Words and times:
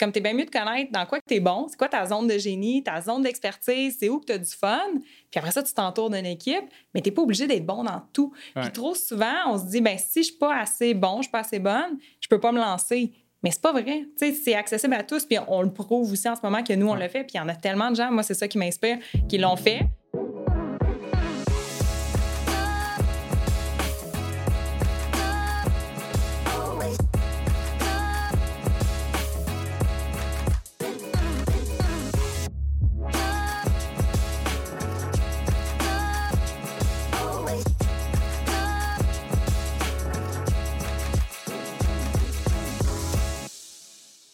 comme, 0.00 0.12
t'es 0.12 0.20
bien 0.20 0.32
mieux 0.32 0.46
de 0.46 0.50
connaître 0.50 0.90
dans 0.90 1.04
quoi 1.06 1.20
que 1.20 1.26
t'es 1.26 1.40
bon, 1.40 1.66
c'est 1.68 1.76
quoi 1.76 1.88
ta 1.88 2.06
zone 2.06 2.26
de 2.26 2.38
génie, 2.38 2.82
ta 2.82 3.00
zone 3.00 3.22
d'expertise, 3.22 3.96
c'est 4.00 4.08
où 4.08 4.18
que 4.18 4.24
t'as 4.24 4.38
du 4.38 4.50
fun. 4.50 4.80
Puis 5.30 5.38
après 5.38 5.52
ça, 5.52 5.62
tu 5.62 5.72
t'entoures 5.74 6.10
d'une 6.10 6.26
équipe, 6.26 6.64
mais 6.94 7.02
t'es 7.02 7.10
pas 7.10 7.22
obligé 7.22 7.46
d'être 7.46 7.66
bon 7.66 7.84
dans 7.84 8.02
tout. 8.12 8.32
Puis 8.54 8.72
trop 8.72 8.94
souvent, 8.94 9.34
on 9.48 9.58
se 9.58 9.66
dit, 9.66 9.80
ben 9.80 9.98
si 9.98 10.22
je 10.22 10.28
suis 10.28 10.36
pas 10.36 10.56
assez 10.56 10.94
bon, 10.94 11.18
je 11.18 11.22
suis 11.22 11.30
pas 11.30 11.40
assez 11.40 11.58
bonne, 11.58 11.98
je 12.20 12.28
peux 12.28 12.40
pas 12.40 12.50
me 12.50 12.58
lancer. 12.58 13.12
Mais 13.42 13.50
c'est 13.50 13.62
pas 13.62 13.72
vrai. 13.72 14.06
C'est 14.16 14.54
accessible 14.54 14.94
à 14.94 15.02
tous. 15.02 15.24
Puis 15.24 15.38
on 15.48 15.62
le 15.62 15.72
prouve 15.72 16.12
aussi 16.12 16.28
en 16.28 16.36
ce 16.36 16.40
moment 16.42 16.62
que 16.62 16.72
nous, 16.74 16.88
on 16.88 16.94
le 16.94 17.08
fait. 17.08 17.24
Puis 17.24 17.32
il 17.34 17.38
y 17.38 17.40
en 17.40 17.48
a 17.48 17.54
tellement 17.54 17.90
de 17.90 17.96
gens, 17.96 18.10
moi, 18.10 18.22
c'est 18.22 18.34
ça 18.34 18.48
qui 18.48 18.58
m'inspire, 18.58 18.98
qui 19.28 19.38
l'ont 19.38 19.56
fait. 19.56 19.80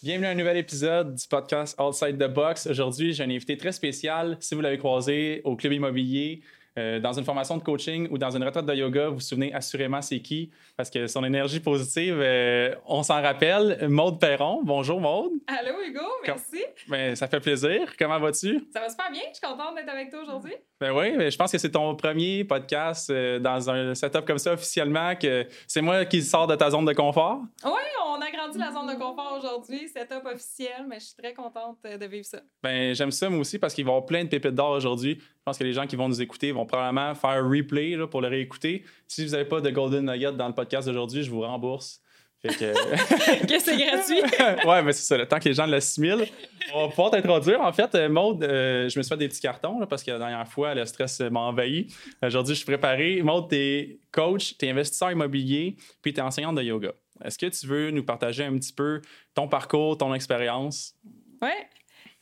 Bienvenue 0.06 0.28
à 0.28 0.30
un 0.30 0.34
nouvel 0.36 0.58
épisode 0.58 1.16
du 1.16 1.26
podcast 1.26 1.76
Outside 1.80 2.16
the 2.16 2.32
Box. 2.32 2.68
Aujourd'hui, 2.68 3.12
j'ai 3.12 3.24
un 3.24 3.28
invité 3.28 3.56
très 3.56 3.72
spécial. 3.72 4.36
Si 4.38 4.54
vous 4.54 4.60
l'avez 4.60 4.78
croisé 4.78 5.40
au 5.42 5.56
club 5.56 5.72
immobilier, 5.72 6.42
euh, 6.78 7.00
dans 7.00 7.12
une 7.12 7.24
formation 7.24 7.56
de 7.56 7.62
coaching 7.64 8.06
ou 8.12 8.16
dans 8.16 8.30
une 8.30 8.44
retraite 8.44 8.66
de 8.66 8.72
yoga, 8.72 9.08
vous 9.08 9.14
vous 9.14 9.20
souvenez 9.20 9.52
assurément 9.52 10.00
c'est 10.02 10.20
qui, 10.20 10.52
parce 10.76 10.90
que 10.90 11.08
son 11.08 11.24
énergie 11.24 11.58
positive, 11.58 12.20
euh, 12.20 12.72
on 12.86 13.02
s'en 13.02 13.20
rappelle. 13.20 13.88
Maude 13.88 14.20
Perron. 14.20 14.60
Bonjour 14.62 15.00
Maude. 15.00 15.32
Allô 15.48 15.72
Hugo, 15.84 16.04
merci. 16.24 16.62
Ben, 16.86 17.16
ça 17.16 17.26
fait 17.26 17.40
plaisir. 17.40 17.96
Comment 17.98 18.20
vas-tu? 18.20 18.64
Ça 18.72 18.78
va 18.78 18.88
super 18.88 19.10
bien. 19.10 19.22
Je 19.32 19.38
suis 19.38 19.44
contente 19.44 19.74
d'être 19.74 19.88
avec 19.88 20.10
toi 20.10 20.22
aujourd'hui. 20.22 20.54
Ben 20.78 20.92
oui, 20.92 21.16
mais 21.16 21.30
je 21.30 21.38
pense 21.38 21.50
que 21.50 21.56
c'est 21.56 21.70
ton 21.70 21.96
premier 21.96 22.44
podcast 22.44 23.08
euh, 23.08 23.38
dans 23.38 23.70
un 23.70 23.94
setup 23.94 24.26
comme 24.26 24.36
ça 24.36 24.52
officiellement, 24.52 25.16
que 25.16 25.46
c'est 25.66 25.80
moi 25.80 26.04
qui 26.04 26.22
sors 26.22 26.46
de 26.46 26.54
ta 26.54 26.68
zone 26.68 26.84
de 26.84 26.92
confort? 26.92 27.40
Oui, 27.64 27.72
on 28.06 28.20
a 28.20 28.30
grandi 28.30 28.58
la 28.58 28.70
zone 28.72 28.86
de 28.86 29.00
confort 29.00 29.38
aujourd'hui, 29.38 29.88
setup 29.88 30.26
officiel, 30.26 30.84
mais 30.86 31.00
je 31.00 31.06
suis 31.06 31.14
très 31.14 31.32
contente 31.32 31.78
de 31.82 32.06
vivre 32.06 32.26
ça. 32.26 32.40
Ben 32.62 32.94
j'aime 32.94 33.10
ça 33.10 33.30
moi 33.30 33.40
aussi 33.40 33.58
parce 33.58 33.72
qu'il 33.72 33.86
va 33.86 33.92
y 33.92 33.94
avoir 33.94 34.04
plein 34.04 34.24
de 34.24 34.28
pépites 34.28 34.54
d'or 34.54 34.72
aujourd'hui. 34.72 35.16
Je 35.18 35.42
pense 35.46 35.56
que 35.56 35.64
les 35.64 35.72
gens 35.72 35.86
qui 35.86 35.96
vont 35.96 36.08
nous 36.08 36.20
écouter 36.20 36.52
vont 36.52 36.66
probablement 36.66 37.14
faire 37.14 37.30
un 37.30 37.48
replay 37.48 37.96
là, 37.96 38.06
pour 38.06 38.20
le 38.20 38.28
réécouter. 38.28 38.84
Si 39.08 39.24
vous 39.24 39.32
n'avez 39.32 39.46
pas 39.46 39.62
de 39.62 39.70
Golden 39.70 40.04
Nugget 40.04 40.32
dans 40.32 40.48
le 40.48 40.54
podcast 40.54 40.88
d'aujourd'hui, 40.88 41.22
je 41.22 41.30
vous 41.30 41.40
rembourse. 41.40 42.02
Fait 42.42 42.48
que... 42.48 43.46
que 43.46 43.58
c'est 43.58 43.76
gratuit. 43.76 44.66
ouais, 44.68 44.82
mais 44.82 44.92
c'est 44.92 45.04
ça. 45.04 45.16
Le 45.16 45.26
temps 45.26 45.38
que 45.38 45.48
les 45.48 45.54
gens 45.54 45.66
l'assimilent, 45.66 46.26
on 46.74 46.82
va 46.82 46.88
pouvoir 46.88 47.10
t'introduire. 47.10 47.60
En 47.60 47.72
fait, 47.72 47.94
euh, 47.94 48.08
Maude, 48.08 48.44
euh, 48.44 48.88
je 48.88 48.98
me 48.98 49.02
suis 49.02 49.08
fait 49.08 49.16
des 49.16 49.28
petits 49.28 49.40
cartons 49.40 49.84
parce 49.86 50.02
que 50.02 50.10
la 50.10 50.18
dernière 50.18 50.46
fois, 50.48 50.74
le 50.74 50.84
stress 50.84 51.20
m'a 51.20 51.40
envahi. 51.40 51.88
Aujourd'hui, 52.22 52.54
je 52.54 52.58
suis 52.58 52.66
préparé. 52.66 53.22
Maude, 53.22 53.48
tu 53.48 53.56
es 53.56 53.98
coach, 54.12 54.56
tu 54.58 54.66
es 54.66 54.70
investisseur 54.70 55.10
immobilier, 55.10 55.76
puis 56.02 56.12
tu 56.12 56.20
es 56.20 56.22
enseignante 56.22 56.56
de 56.56 56.62
yoga. 56.62 56.92
Est-ce 57.24 57.38
que 57.38 57.46
tu 57.46 57.66
veux 57.66 57.90
nous 57.90 58.04
partager 58.04 58.44
un 58.44 58.54
petit 58.56 58.72
peu 58.72 59.00
ton 59.34 59.48
parcours, 59.48 59.96
ton 59.96 60.12
expérience? 60.14 60.94
Oui. 61.40 61.48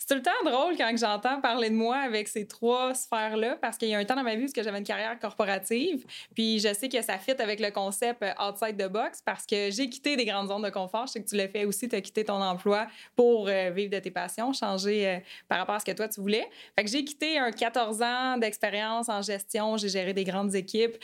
C'est 0.07 0.17
tout 0.17 0.21
le 0.21 0.23
temps 0.23 0.51
drôle 0.51 0.77
quand 0.77 0.95
j'entends 0.99 1.41
parler 1.41 1.71
de 1.71 1.75
moi 1.75 1.97
avec 1.97 2.29
ces 2.29 2.47
trois 2.47 2.93
sphères-là, 2.93 3.57
parce 3.57 3.79
qu'il 3.79 3.89
y 3.89 3.95
a 3.95 3.99
un 3.99 4.05
temps 4.05 4.17
dans 4.17 4.23
ma 4.23 4.35
vie 4.35 4.45
où 4.45 4.49
j'avais 4.55 4.77
une 4.77 4.85
carrière 4.85 5.19
corporative, 5.19 6.05
puis 6.35 6.59
je 6.59 6.75
sais 6.75 6.91
que 6.91 7.01
ça 7.01 7.17
fit 7.17 7.31
avec 7.31 7.59
le 7.59 7.71
concept 7.71 8.23
euh, 8.23 8.33
outside 8.39 8.77
the 8.77 8.87
box, 8.87 9.23
parce 9.25 9.47
que 9.47 9.71
j'ai 9.71 9.89
quitté 9.89 10.15
des 10.17 10.27
grandes 10.27 10.49
zones 10.49 10.61
de 10.61 10.69
confort. 10.69 11.07
Je 11.07 11.13
sais 11.13 11.23
que 11.23 11.29
tu 11.31 11.37
l'as 11.37 11.49
fait 11.49 11.65
aussi, 11.65 11.89
tu 11.89 11.97
as 11.97 12.03
quitté 12.03 12.23
ton 12.23 12.43
emploi 12.43 12.87
pour 13.17 13.49
euh, 13.49 13.71
vivre 13.71 13.93
de 13.93 13.99
tes 13.99 14.11
passions, 14.11 14.53
changer 14.53 15.09
euh, 15.09 15.19
par 15.49 15.57
rapport 15.57 15.77
à 15.77 15.81
ce 15.81 15.87
que 15.87 15.93
toi 15.93 16.07
tu 16.07 16.21
voulais. 16.21 16.47
Fait 16.79 16.85
que 16.85 16.91
j'ai 16.91 17.03
quitté 17.03 17.39
un 17.39 17.51
14 17.51 18.03
ans 18.03 18.37
d'expérience 18.37 19.09
en 19.09 19.23
gestion, 19.23 19.79
j'ai 19.79 19.89
géré 19.89 20.13
des 20.13 20.25
grandes 20.25 20.55
équipes, 20.55 20.99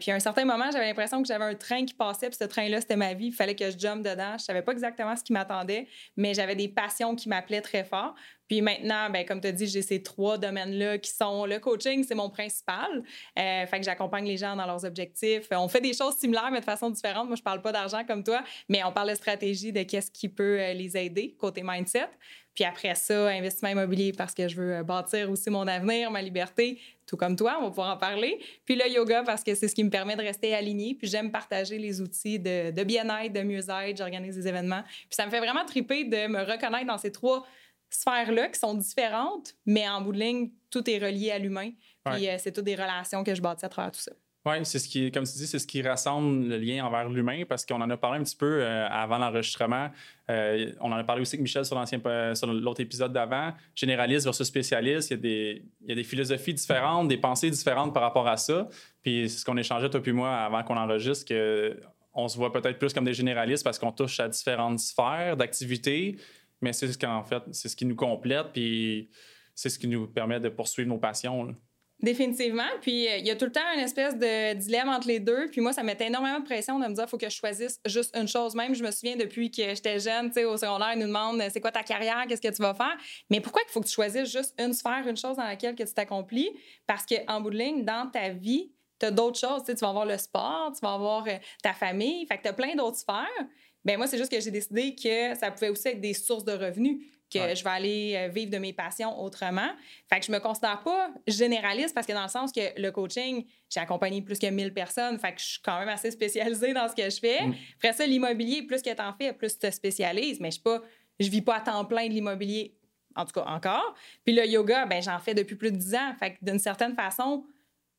puis 0.00 0.10
à 0.10 0.16
un 0.16 0.20
certain 0.20 0.44
moment, 0.44 0.68
j'avais 0.72 0.88
l'impression 0.88 1.22
que 1.22 1.28
j'avais 1.28 1.44
un 1.44 1.54
train 1.54 1.84
qui 1.84 1.94
passait, 1.94 2.28
puis 2.28 2.38
ce 2.40 2.44
train-là, 2.46 2.80
c'était 2.80 2.96
ma 2.96 3.14
vie, 3.14 3.26
il 3.26 3.32
fallait 3.32 3.54
que 3.54 3.70
je 3.70 3.78
jump 3.78 4.04
dedans. 4.04 4.36
Je 4.36 4.42
savais 4.42 4.62
pas 4.62 4.72
exactement 4.72 5.14
ce 5.14 5.22
qui 5.22 5.32
m'attendait, 5.32 5.86
mais 6.16 6.34
j'avais 6.34 6.56
des 6.56 6.66
passions 6.66 7.14
qui 7.14 7.28
m'appelaient 7.28 7.60
très 7.60 7.84
fort. 7.84 8.16
Puis 8.52 8.60
maintenant, 8.60 9.08
ben, 9.08 9.24
comme 9.24 9.40
tu 9.40 9.48
as 9.48 9.52
dit, 9.52 9.66
j'ai 9.66 9.80
ces 9.80 10.02
trois 10.02 10.36
domaines-là 10.36 10.98
qui 10.98 11.10
sont 11.10 11.46
le 11.46 11.58
coaching, 11.58 12.04
c'est 12.06 12.14
mon 12.14 12.28
principal. 12.28 13.02
Euh, 13.38 13.66
fait 13.66 13.78
que 13.78 13.82
j'accompagne 13.82 14.26
les 14.26 14.36
gens 14.36 14.54
dans 14.54 14.66
leurs 14.66 14.84
objectifs. 14.84 15.48
On 15.52 15.68
fait 15.68 15.80
des 15.80 15.94
choses 15.94 16.16
similaires, 16.16 16.50
mais 16.52 16.60
de 16.60 16.64
façon 16.66 16.90
différente. 16.90 17.28
Moi, 17.28 17.36
je 17.36 17.42
parle 17.42 17.62
pas 17.62 17.72
d'argent 17.72 18.04
comme 18.04 18.22
toi, 18.22 18.44
mais 18.68 18.84
on 18.84 18.92
parle 18.92 19.08
de 19.08 19.14
stratégie, 19.14 19.72
de 19.72 19.84
qu'est-ce 19.84 20.10
qui 20.10 20.28
peut 20.28 20.60
euh, 20.60 20.74
les 20.74 20.98
aider 20.98 21.34
côté 21.38 21.62
mindset. 21.64 22.10
Puis 22.54 22.64
après 22.64 22.94
ça, 22.94 23.28
investissement 23.28 23.70
immobilier 23.70 24.12
parce 24.12 24.34
que 24.34 24.46
je 24.46 24.56
veux 24.56 24.74
euh, 24.74 24.82
bâtir 24.82 25.30
aussi 25.30 25.48
mon 25.48 25.66
avenir, 25.66 26.10
ma 26.10 26.20
liberté, 26.20 26.78
tout 27.06 27.16
comme 27.16 27.36
toi, 27.36 27.56
on 27.58 27.62
va 27.62 27.68
pouvoir 27.70 27.94
en 27.94 27.96
parler. 27.96 28.38
Puis 28.66 28.74
le 28.74 28.86
yoga 28.90 29.22
parce 29.22 29.42
que 29.42 29.54
c'est 29.54 29.68
ce 29.68 29.74
qui 29.74 29.82
me 29.82 29.88
permet 29.88 30.14
de 30.14 30.20
rester 30.20 30.54
aligné. 30.54 30.94
Puis 30.94 31.08
j'aime 31.08 31.30
partager 31.30 31.78
les 31.78 32.02
outils 32.02 32.38
de, 32.38 32.70
de 32.70 32.84
bien-être, 32.84 33.32
de 33.32 33.40
mieux-être. 33.40 33.96
J'organise 33.96 34.36
des 34.36 34.46
événements. 34.46 34.82
Puis 34.82 35.12
ça 35.16 35.24
me 35.24 35.30
fait 35.30 35.40
vraiment 35.40 35.64
triper 35.64 36.04
de 36.04 36.26
me 36.26 36.40
reconnaître 36.40 36.86
dans 36.86 36.98
ces 36.98 37.10
trois 37.10 37.46
sphères-là 37.94 38.48
qui 38.48 38.58
sont 38.58 38.74
différentes, 38.74 39.54
mais 39.66 39.88
en 39.88 40.00
bout 40.00 40.12
de 40.12 40.18
ligne, 40.18 40.50
tout 40.70 40.88
est 40.88 40.98
relié 40.98 41.30
à 41.30 41.38
l'humain. 41.38 41.70
Puis 42.04 42.28
euh, 42.28 42.36
c'est 42.38 42.52
toutes 42.52 42.64
des 42.64 42.74
relations 42.74 43.22
que 43.22 43.34
je 43.34 43.40
bâtis 43.40 43.64
à 43.64 43.68
travers 43.68 43.92
tout 43.92 44.00
ça. 44.00 44.12
Oui, 44.44 44.56
c'est 44.64 44.80
ce 44.80 44.88
qui, 44.88 45.12
comme 45.12 45.22
tu 45.22 45.34
dis, 45.34 45.46
c'est 45.46 45.60
ce 45.60 45.66
qui 45.68 45.82
rassemble 45.82 46.48
le 46.48 46.58
lien 46.58 46.84
envers 46.84 47.08
l'humain 47.08 47.44
parce 47.48 47.64
qu'on 47.64 47.80
en 47.80 47.88
a 47.88 47.96
parlé 47.96 48.18
un 48.18 48.24
petit 48.24 48.34
peu 48.34 48.60
euh, 48.60 48.88
avant 48.88 49.18
l'enregistrement. 49.18 49.88
Euh, 50.30 50.72
on 50.80 50.90
en 50.90 50.96
a 50.96 51.04
parlé 51.04 51.22
aussi 51.22 51.36
avec 51.36 51.42
Michel 51.42 51.64
sur, 51.64 51.76
l'ancien, 51.76 52.00
sur 52.34 52.52
l'autre 52.52 52.80
épisode 52.80 53.12
d'avant. 53.12 53.52
Généraliste 53.76 54.24
versus 54.24 54.44
spécialiste, 54.44 55.10
il 55.10 55.12
y, 55.12 55.14
a 55.14 55.20
des, 55.20 55.62
il 55.82 55.88
y 55.90 55.92
a 55.92 55.94
des 55.94 56.02
philosophies 56.02 56.54
différentes, 56.54 57.06
des 57.06 57.18
pensées 57.18 57.50
différentes 57.50 57.94
par 57.94 58.02
rapport 58.02 58.26
à 58.26 58.36
ça. 58.36 58.68
Puis 59.02 59.30
c'est 59.30 59.38
ce 59.38 59.44
qu'on 59.44 59.56
échangeait, 59.56 59.90
toi 59.90 60.02
puis 60.02 60.12
moi, 60.12 60.34
avant 60.34 60.64
qu'on 60.64 60.76
enregistre, 60.76 61.24
que 61.24 61.78
on 62.14 62.28
se 62.28 62.36
voit 62.36 62.52
peut-être 62.52 62.78
plus 62.78 62.92
comme 62.92 63.04
des 63.04 63.14
généralistes 63.14 63.64
parce 63.64 63.78
qu'on 63.78 63.92
touche 63.92 64.20
à 64.20 64.28
différentes 64.28 64.80
sphères 64.80 65.36
d'activité, 65.36 66.16
mais 66.62 66.72
c'est 66.72 66.90
ce 66.90 66.98
qu'en 66.98 67.24
fait, 67.24 67.42
c'est 67.52 67.68
ce 67.68 67.76
qui 67.76 67.84
nous 67.84 67.96
complète, 67.96 68.46
puis 68.52 69.10
c'est 69.54 69.68
ce 69.68 69.78
qui 69.78 69.88
nous 69.88 70.06
permet 70.06 70.40
de 70.40 70.48
poursuivre 70.48 70.88
nos 70.88 70.98
passions. 70.98 71.54
Définitivement. 72.02 72.68
Puis 72.80 73.06
euh, 73.06 73.18
il 73.18 73.26
y 73.26 73.30
a 73.30 73.36
tout 73.36 73.44
le 73.44 73.52
temps 73.52 73.60
une 73.74 73.80
espèce 73.80 74.16
de 74.16 74.54
dilemme 74.54 74.88
entre 74.88 75.06
les 75.06 75.20
deux. 75.20 75.48
Puis 75.52 75.60
moi, 75.60 75.72
ça 75.72 75.84
mettait 75.84 76.08
énormément 76.08 76.40
de 76.40 76.44
pression 76.44 76.80
de 76.80 76.86
me 76.86 76.94
dire 76.94 77.08
faut 77.08 77.16
que 77.16 77.28
je 77.28 77.36
choisisse 77.36 77.80
juste 77.86 78.16
une 78.16 78.26
chose. 78.26 78.56
Même, 78.56 78.74
je 78.74 78.82
me 78.82 78.90
souviens 78.90 79.14
depuis 79.14 79.52
que 79.52 79.62
j'étais 79.62 80.00
jeune, 80.00 80.26
tu 80.26 80.34
sais, 80.34 80.44
au 80.44 80.56
secondaire, 80.56 80.94
ils 80.94 80.98
nous 80.98 81.06
demandent 81.06 81.40
c'est 81.50 81.60
quoi 81.60 81.70
ta 81.70 81.84
carrière, 81.84 82.24
qu'est-ce 82.28 82.42
que 82.42 82.52
tu 82.52 82.60
vas 82.60 82.74
faire? 82.74 82.96
Mais 83.30 83.40
pourquoi 83.40 83.62
il 83.68 83.70
faut 83.70 83.80
que 83.80 83.86
tu 83.86 83.92
choisisses 83.92 84.32
juste 84.32 84.52
une 84.60 84.72
sphère, 84.72 85.06
une 85.06 85.16
chose 85.16 85.36
dans 85.36 85.44
laquelle 85.44 85.76
que 85.76 85.84
tu 85.84 85.94
t'accomplis? 85.94 86.50
Parce 86.88 87.06
qu'en 87.06 87.40
bout 87.40 87.50
de 87.50 87.58
ligne, 87.58 87.84
dans 87.84 88.10
ta 88.10 88.30
vie, 88.30 88.72
tu 88.98 89.06
as 89.06 89.12
d'autres 89.12 89.38
choses. 89.38 89.62
Tu, 89.64 89.72
tu 89.72 89.80
vas 89.80 89.90
avoir 89.90 90.06
le 90.06 90.18
sport, 90.18 90.72
tu 90.74 90.80
vas 90.80 90.94
avoir 90.94 91.24
euh, 91.28 91.36
ta 91.62 91.72
famille. 91.72 92.26
Fait 92.26 92.38
que 92.38 92.42
tu 92.42 92.48
as 92.48 92.52
plein 92.52 92.74
d'autres 92.74 92.98
sphères. 92.98 93.46
Ben 93.84 93.96
moi, 93.96 94.06
c'est 94.06 94.18
juste 94.18 94.30
que 94.30 94.40
j'ai 94.40 94.50
décidé 94.50 94.94
que 94.94 95.34
ça 95.34 95.50
pouvait 95.50 95.68
aussi 95.68 95.88
être 95.88 96.00
des 96.00 96.14
sources 96.14 96.44
de 96.44 96.52
revenus, 96.52 97.04
que 97.32 97.54
je 97.54 97.64
vais 97.64 97.70
aller 97.70 98.14
euh, 98.16 98.28
vivre 98.28 98.50
de 98.50 98.58
mes 98.58 98.72
passions 98.72 99.20
autrement. 99.22 99.70
Fait 100.12 100.20
que 100.20 100.26
je 100.26 100.32
me 100.32 100.38
considère 100.38 100.82
pas 100.82 101.10
généraliste 101.26 101.94
parce 101.94 102.06
que 102.06 102.12
dans 102.12 102.22
le 102.22 102.28
sens 102.28 102.52
que 102.52 102.80
le 102.80 102.90
coaching, 102.90 103.44
j'ai 103.70 103.80
accompagné 103.80 104.20
plus 104.20 104.38
que 104.38 104.46
1000 104.46 104.74
personnes, 104.74 105.18
fait 105.18 105.32
que 105.32 105.40
je 105.40 105.46
suis 105.46 105.62
quand 105.62 105.78
même 105.78 105.88
assez 105.88 106.10
spécialisée 106.10 106.74
dans 106.74 106.88
ce 106.88 106.94
que 106.94 107.08
je 107.08 107.18
fais. 107.18 107.46
Mm. 107.46 107.54
Après 107.76 107.92
ça, 107.94 108.06
l'immobilier, 108.06 108.62
plus 108.62 108.82
que 108.82 108.94
tu 108.94 109.02
en 109.02 109.14
fais, 109.14 109.32
plus 109.32 109.54
tu 109.54 109.66
te 109.66 109.70
spécialises, 109.70 110.40
mais 110.40 110.48
je 110.48 110.54
suis 110.54 110.62
pas 110.62 110.82
je 111.20 111.28
vis 111.28 111.42
pas 111.42 111.56
à 111.56 111.60
temps 111.60 111.84
plein 111.84 112.08
de 112.08 112.12
l'immobilier 112.12 112.74
en 113.14 113.24
tout 113.24 113.32
cas 113.32 113.44
encore. 113.46 113.94
Puis 114.24 114.34
le 114.34 114.46
yoga, 114.46 114.86
ben 114.86 115.02
j'en 115.02 115.18
fais 115.18 115.34
depuis 115.34 115.56
plus 115.56 115.70
de 115.70 115.76
10 115.76 115.94
ans, 115.94 116.14
fait 116.18 116.32
que 116.32 116.38
d'une 116.42 116.58
certaine 116.58 116.94
façon, 116.94 117.44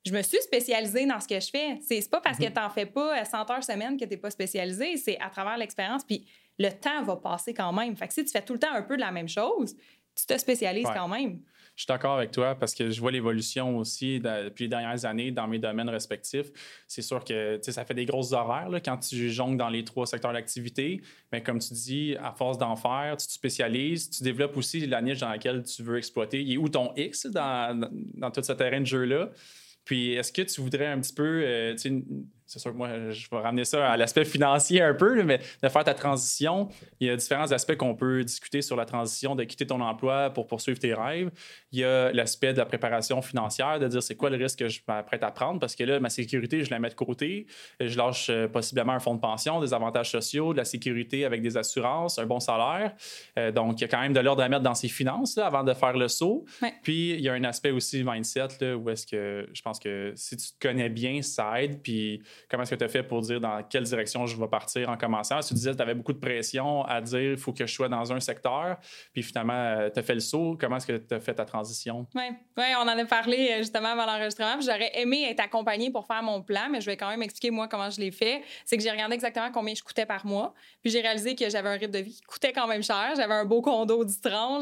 je 0.06 0.12
me 0.12 0.22
suis 0.22 0.41
spécialisée 0.41 1.06
dans 1.06 1.19
ce 1.19 1.28
que 1.28 1.40
je 1.40 1.50
fais. 1.50 1.80
C'est 1.81 2.09
pas 2.09 2.19
parce 2.19 2.38
que 2.38 2.46
mhm. 2.46 2.53
tu 2.53 2.59
n'en 2.59 2.69
fais 2.69 2.86
pas 2.86 3.24
100 3.24 3.50
heures 3.52 3.64
semaine 3.64 3.97
que 3.97 4.03
tu 4.03 4.12
n'es 4.12 4.18
pas 4.18 4.31
spécialisé, 4.31 4.97
c'est 4.97 5.19
à 5.19 5.30
travers 5.30 5.58
l'expérience. 5.58 6.03
Puis 6.03 6.25
le 6.59 6.69
temps 6.69 7.03
va 7.03 7.16
passer 7.16 7.53
quand 7.53 7.72
même. 7.72 7.96
Fait 7.96 8.08
que 8.08 8.13
si 8.13 8.24
tu 8.25 8.31
fais 8.31 8.44
tout 8.44 8.53
le 8.53 8.59
temps 8.59 8.74
un 8.74 8.84
peu 8.84 8.96
de 8.96 9.02
la 9.02 9.12
même 9.12 9.30
chose, 9.30 9.75
tu 10.16 10.25
te 10.25 10.38
spécialises 10.38 10.89
quand 10.94 11.07
même. 11.07 11.39
Je 11.75 11.83
suis 11.83 11.88
d'accord 11.88 12.18
avec 12.18 12.30
toi 12.30 12.54
parce 12.54 12.75
que 12.75 12.92
je 12.92 13.01
vois 13.01 13.12
l'évolution 13.12 13.80
aussi 13.80 14.19
depuis 14.19 14.66
les 14.66 14.69
dernières 14.69 15.06
années 15.06 15.31
dans 15.31 15.48
mes 15.48 15.57
domaines 15.57 15.89
respectifs. 15.89 16.51
C'est 16.88 17.01
sûr 17.01 17.24
que 17.24 17.60
ça 17.63 17.83
fait 17.83 17.95
des 17.95 18.06
grosses 18.06 18.31
horaires 18.31 18.69
là, 18.69 18.80
quand 18.80 18.98
tu 18.98 19.31
jongles 19.31 19.57
dans 19.57 19.69
les 19.69 19.83
trois 19.83 20.06
secteurs 20.06 20.33
d'activité. 20.33 21.01
Mais 21.31 21.42
comme 21.42 21.57
tu 21.57 21.74
dis, 21.74 22.16
à 22.22 22.31
force 22.31 22.60
d'en 22.60 22.75
faire, 22.75 23.18
tu 23.18 23.25
te 23.25 23.31
spécialises, 23.31 24.07
tu 24.12 24.22
développes 24.22 24.56
aussi 24.56 24.86
la 24.86 25.01
niche 25.01 25.19
dans 25.19 25.30
laquelle 25.30 25.63
tu 25.63 25.81
veux 25.81 25.98
exploiter. 25.98 26.44
Il 26.44 26.54
est 26.54 26.57
où 26.57 26.69
ton 26.69 26.94
X 26.95 27.25
dans, 27.25 27.89
dans 28.13 28.30
tout 28.30 28.44
ce 28.44 28.54
terrain 28.54 28.81
de 28.81 28.86
jeu-là? 28.86 29.31
Puis 29.85 30.13
est-ce 30.13 30.31
que 30.31 30.41
tu 30.41 30.62
voudrais 30.62 30.88
un 30.88 31.00
petit 31.00 31.13
peu, 31.13 31.44
euh, 31.44 31.75
c'est 32.53 32.59
sûr 32.59 32.71
que 32.71 32.77
moi, 32.77 33.09
je 33.09 33.27
vais 33.31 33.39
ramener 33.39 33.65
ça 33.65 33.91
à 33.91 33.97
l'aspect 33.97 34.25
financier 34.25 34.81
un 34.81 34.94
peu, 34.94 35.23
mais 35.23 35.39
de 35.61 35.69
faire 35.69 35.83
ta 35.83 35.95
transition, 35.95 36.69
il 37.00 37.07
y 37.07 37.09
a 37.09 37.15
différents 37.15 37.51
aspects 37.51 37.75
qu'on 37.75 37.95
peut 37.95 38.23
discuter 38.23 38.61
sur 38.61 38.75
la 38.75 38.85
transition, 38.85 39.35
de 39.35 39.44
quitter 39.44 39.65
ton 39.65 39.81
emploi 39.81 40.29
pour 40.29 40.45
poursuivre 40.45 40.77
tes 40.77 40.94
rêves. 40.94 41.31
Il 41.71 41.79
y 41.79 41.83
a 41.83 42.11
l'aspect 42.11 42.53
de 42.53 42.59
la 42.59 42.65
préparation 42.65 43.23
financière, 43.23 43.79
de 43.79 43.88
dire 43.88 44.03
c'est 44.03 44.15
quoi 44.15 44.29
le 44.29 44.38
risque 44.38 44.59
que 44.59 44.67
je 44.67 44.81
m'apprête 44.88 45.23
à 45.23 45.31
prendre, 45.31 45.59
parce 45.59 45.75
que 45.75 45.83
là, 45.83 46.00
ma 46.00 46.09
sécurité, 46.09 46.63
je 46.63 46.69
la 46.69 46.77
mets 46.77 46.89
de 46.89 46.94
côté. 46.94 47.47
Je 47.79 47.97
lâche 47.97 48.29
euh, 48.29 48.47
possiblement 48.47 48.94
un 48.94 49.00
fonds 49.00 49.15
de 49.15 49.19
pension, 49.19 49.59
des 49.59 49.73
avantages 49.73 50.11
sociaux, 50.11 50.53
de 50.53 50.59
la 50.59 50.65
sécurité 50.65 51.25
avec 51.25 51.41
des 51.41 51.57
assurances, 51.57 52.19
un 52.19 52.27
bon 52.27 52.39
salaire. 52.39 52.94
Euh, 53.39 53.51
donc, 53.51 53.79
il 53.79 53.81
y 53.81 53.85
a 53.85 53.88
quand 53.88 54.01
même 54.01 54.13
de 54.13 54.19
l'ordre 54.19 54.44
à 54.44 54.50
mettre 54.50 54.63
dans 54.63 54.75
ses 54.75 54.89
finances 54.89 55.38
avant 55.39 55.63
de 55.63 55.73
faire 55.73 55.97
le 55.97 56.07
saut. 56.07 56.45
Puis, 56.83 57.11
il 57.11 57.21
y 57.21 57.29
a 57.29 57.33
un 57.33 57.44
aspect 57.45 57.71
aussi 57.71 58.03
mindset 58.03 58.47
là, 58.61 58.75
où 58.75 58.89
est-ce 58.89 59.07
que 59.07 59.50
je 59.51 59.61
pense 59.61 59.79
que 59.79 60.13
si 60.15 60.38
tu 60.38 60.47
te 60.47 60.67
connais 60.67 60.89
bien, 60.89 61.21
ça 61.21 61.61
aide. 61.61 61.81
Puis, 61.81 62.21
comment 62.50 62.63
est-ce 62.63 62.72
que 62.72 62.75
tu 62.75 62.84
as 62.84 62.90
fait 62.90 63.04
pour 63.04 63.22
dire 63.22 63.40
dans 63.40 63.63
quelle 63.63 63.84
direction 63.84 64.25
je 64.25 64.38
vais 64.38 64.48
partir 64.48 64.90
en 64.90 64.98
commençant? 64.98 65.40
Tu 65.42 65.54
disais 65.54 65.72
que 65.72 65.78
tu 65.78 65.81
avais 65.81 65.95
beaucoup 65.95 66.13
de 66.13 66.19
pression 66.19 66.84
à 66.84 67.01
dire 67.01 67.31
il 67.31 67.38
faut 67.38 67.54
que 67.54 67.66
je 67.66 67.74
sois 67.74 67.90
dans 67.90 68.12
un 68.12 68.19
secteur. 68.19 68.78
Puis, 69.13 69.24
finalement, 69.24 69.54
euh, 69.54 69.90
tu 69.90 70.00
as 70.00 70.04
fait 70.04 70.13
le 70.13 70.19
saut. 70.19 70.57
Comment 70.60 70.78
est-ce 70.78 70.88
que 70.88 70.98
tu 70.98 71.13
as 71.13 71.19
fait 71.19 71.36
ta 71.36 71.45
transition? 71.45 72.07
Oui, 72.16 72.24
ouais, 72.57 72.74
on 72.78 72.81
en 72.81 72.98
a 72.98 73.06
parlé 73.06 73.50
euh, 73.51 73.57
justement 73.60 73.90
avant 73.90 74.06
l'enregistrement. 74.06 74.60
J'aurais 74.62 74.92
aimé 75.00 75.28
être 75.30 75.40
accompagnée 75.40 75.92
pour 75.92 76.06
faire 76.06 76.24
mon 76.24 76.42
plan, 76.42 76.68
mais 76.72 76.81
je 76.81 76.88
vais 76.88 76.98
quand 76.98 77.10
même 77.10 77.24
expliquer 77.24 77.51
moi 77.51 77.68
comment 77.68 77.90
je 77.90 78.00
l'ai 78.00 78.12
fait. 78.12 78.44
C'est 78.66 78.78
que 78.78 78.84
j'ai 78.84 78.92
regardé 78.92 79.16
exactement 79.16 79.51
combien 79.51 79.74
je 79.74 79.84
coûtais 79.84 80.06
par 80.06 80.25
mois. 80.25 80.54
Puis, 80.81 80.92
j'ai 80.92 81.01
réalisé 81.01 81.36
que 81.36 81.50
j'avais 81.50 81.69
un 81.69 81.78
rythme 81.78 81.92
de 81.92 82.00
vie 82.00 82.13
qui 82.13 82.22
coûtait 82.22 82.54
quand 82.54 82.68
même 82.68 82.84
cher. 82.84 83.13
J'avais 83.16 83.34
un 83.34 83.46
beau 83.46 83.62
condo 83.62 84.04
du 84.04 84.13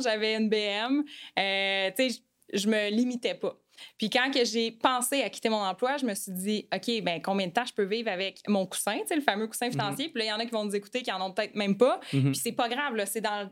j'avais 0.03 0.35
une 0.35 0.49
BM. 0.49 1.03
Euh, 1.39 1.91
tu 1.95 2.09
sais, 2.09 2.21
je 2.53 2.67
me 2.67 2.89
limitais 2.89 3.35
pas. 3.35 3.55
Puis 3.97 4.09
quand 4.09 4.31
que 4.31 4.43
j'ai 4.45 4.71
pensé 4.71 5.21
à 5.23 5.29
quitter 5.29 5.49
mon 5.49 5.63
emploi, 5.63 5.97
je 5.97 6.05
me 6.05 6.13
suis 6.13 6.31
dit, 6.31 6.67
OK, 6.73 7.03
ben 7.03 7.21
combien 7.21 7.47
de 7.47 7.51
temps 7.51 7.65
je 7.65 7.73
peux 7.73 7.83
vivre 7.83 8.09
avec 8.09 8.41
mon 8.47 8.65
coussin, 8.65 8.97
tu 8.99 9.07
sais, 9.07 9.15
le 9.15 9.21
fameux 9.21 9.47
coussin 9.47 9.67
mhm. 9.67 9.73
financier? 9.73 10.09
Puis 10.09 10.19
là, 10.19 10.25
il 10.25 10.29
y 10.29 10.31
en 10.31 10.39
a 10.39 10.45
qui 10.45 10.51
vont 10.51 10.65
nous 10.65 10.75
écouter 10.75 11.01
qui 11.01 11.11
en 11.11 11.21
ont 11.21 11.31
peut-être 11.31 11.55
même 11.55 11.77
pas. 11.77 11.99
Mhm. 12.13 12.31
Puis 12.31 12.41
c'est 12.41 12.51
pas 12.51 12.69
grave, 12.69 12.95
là, 12.95 13.05
c'est 13.05 13.21
dans 13.21 13.49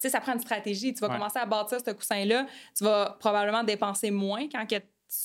tu 0.00 0.02
sais, 0.02 0.10
ça 0.10 0.20
prend 0.20 0.32
une 0.32 0.40
stratégie. 0.40 0.94
Tu 0.94 1.00
vas 1.00 1.08
commencer 1.08 1.40
à 1.40 1.46
bâtir 1.46 1.78
ce 1.84 1.90
coussin-là. 1.90 2.46
Tu 2.76 2.84
vas 2.84 3.16
probablement 3.18 3.64
dépenser 3.64 4.12
moins 4.12 4.48
quand 4.48 4.64
que 4.64 4.76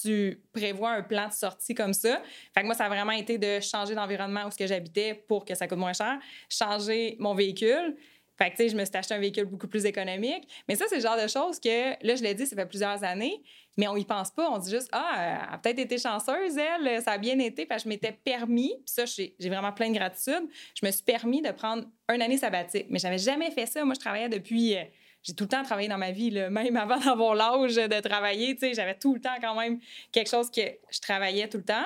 tu 0.02 0.42
prévois 0.52 0.92
un 0.92 1.04
plan 1.04 1.28
de 1.28 1.34
sortie 1.34 1.76
comme 1.76 1.94
ça. 1.94 2.22
Fait 2.54 2.62
que 2.62 2.66
moi, 2.66 2.76
ça 2.76 2.86
a 2.86 2.90
vraiment 2.90 3.12
été 3.12 3.38
de 3.38 3.60
changer 3.60 3.96
d'environnement 3.96 4.46
où 4.48 4.52
ce 4.52 4.58
que 4.58 4.66
j'habitais 4.66 5.14
pour 5.14 5.46
que 5.46 5.56
ça 5.56 5.68
coûte 5.68 5.78
moins 5.78 5.94
cher, 5.94 6.18
changer 6.50 7.18
mon 7.20 7.36
véhicule. 7.36 7.96
Fait 8.38 8.50
que, 8.50 8.56
tu 8.56 8.64
sais, 8.64 8.70
je 8.70 8.76
me 8.76 8.84
suis 8.84 8.96
acheté 8.96 9.14
un 9.14 9.20
véhicule 9.20 9.46
beaucoup 9.46 9.68
plus 9.68 9.86
économique. 9.86 10.48
Mais 10.68 10.76
ça, 10.76 10.86
c'est 10.90 10.96
le 10.96 11.02
genre 11.02 11.22
de 11.22 11.28
choses 11.28 11.60
que, 11.60 11.92
là, 12.06 12.16
je 12.16 12.24
l'ai 12.24 12.34
dit, 12.34 12.46
ça 12.46 12.56
fait 12.56 12.66
plusieurs 12.66 13.04
années, 13.04 13.44
mais 13.78 13.88
on 13.88 13.96
y 13.96 14.06
pense 14.06 14.32
pas. 14.32 14.50
On 14.50 14.58
dit 14.58 14.72
juste, 14.72 14.90
ah, 14.92 15.14
elle 15.18 15.54
a 15.54 15.58
peut-être 15.58 15.80
été 15.80 15.98
chanceuse, 15.98 16.58
elle, 16.58 17.02
ça 17.02 17.12
a 17.12 17.18
bien 17.18 17.38
été. 17.40 17.66
Fait 17.66 17.76
que 17.76 17.82
je 17.84 17.88
m'étais 17.88 18.12
permis, 18.12 18.74
puis 18.86 18.94
ça, 18.94 19.06
j'ai 19.06 19.50
vraiment 19.50 19.72
plein 19.72 19.90
de 19.90 19.96
gratitude, 19.96 20.48
je 20.80 20.86
me 20.86 20.92
suis 20.92 21.04
permis 21.04 21.42
de 21.42 21.52
prendre 21.52 21.84
une 22.12 22.22
année 22.22 22.38
sabbatique. 22.38 22.88
Mais 22.90 23.00
j'avais 23.00 23.18
jamais 23.18 23.52
fait 23.52 23.66
ça. 23.66 23.86
Moi, 23.86 23.94
je 23.94 24.00
travaillais 24.00 24.30
depuis. 24.30 24.78
Euh, 24.78 24.84
j'ai 25.22 25.34
tout 25.34 25.46
le 25.46 25.50
temps 25.50 25.64
travaillé 25.64 25.88
dans 25.88 25.98
ma 25.98 26.12
vie, 26.12 26.32
là. 26.32 26.50
même 26.50 26.76
avant 26.78 26.98
d'avoir 26.98 27.36
l'âge 27.36 27.76
de 27.76 28.00
travailler. 28.02 28.56
Tu 28.56 28.62
sais, 28.62 28.74
j'avais 28.74 28.96
tout 28.96 29.14
le 29.14 29.22
temps 29.22 29.36
quand 29.40 29.56
même 29.56 29.80
quelque 30.12 30.30
chose 30.30 30.52
que 30.52 30.62
je 30.92 31.00
travaillais 31.00 31.48
tout 31.48 31.58
le 31.58 31.64
temps. 31.64 31.86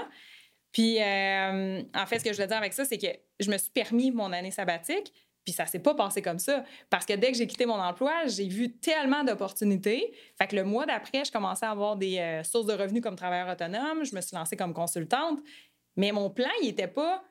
Puis, 0.72 1.02
euh, 1.02 1.82
en 1.96 2.06
fait, 2.06 2.20
ce 2.20 2.24
que 2.24 2.34
je 2.34 2.42
veux 2.42 2.48
dire 2.48 2.58
avec 2.58 2.74
ça, 2.74 2.86
c'est 2.86 2.98
que 2.98 3.08
je 3.40 3.50
me 3.50 3.58
suis 3.58 3.72
permis 3.72 4.12
mon 4.12 4.32
année 4.34 4.52
sabbatique, 4.52 5.12
puis 5.48 5.54
ça 5.54 5.66
s'est 5.66 5.80
pas 5.80 5.96
passé 5.96 6.22
comme 6.22 6.40
ça. 6.40 6.66
Parce 6.90 7.06
que 7.06 7.14
dès 7.14 7.32
que 7.32 7.38
j'ai 7.38 7.48
quitté 7.48 7.66
mon 7.66 7.80
emploi, 7.80 8.26
j'ai 8.26 8.50
vu 8.50 8.70
tellement 8.70 9.24
d'opportunités. 9.24 10.14
Fait 10.38 10.46
que 10.46 10.58
le 10.58 10.66
mois 10.66 10.86
d'après, 10.86 11.24
je 11.24 11.32
commençais 11.32 11.66
à 11.66 11.72
avoir 11.72 11.96
des 11.96 12.18
euh, 12.18 12.44
sources 12.44 12.66
de 12.66 12.74
revenus 12.74 13.02
comme 13.02 13.16
travailleur 13.16 13.48
autonome. 13.48 14.04
Je 14.04 14.14
me 14.14 14.20
suis 14.20 14.36
lancée 14.36 14.58
comme 14.58 14.74
consultante. 14.74 15.40
Mais 15.96 16.12
mon 16.12 16.30
plan, 16.30 16.50
il 16.62 16.68
était 16.68 16.90
pas. 16.90 17.24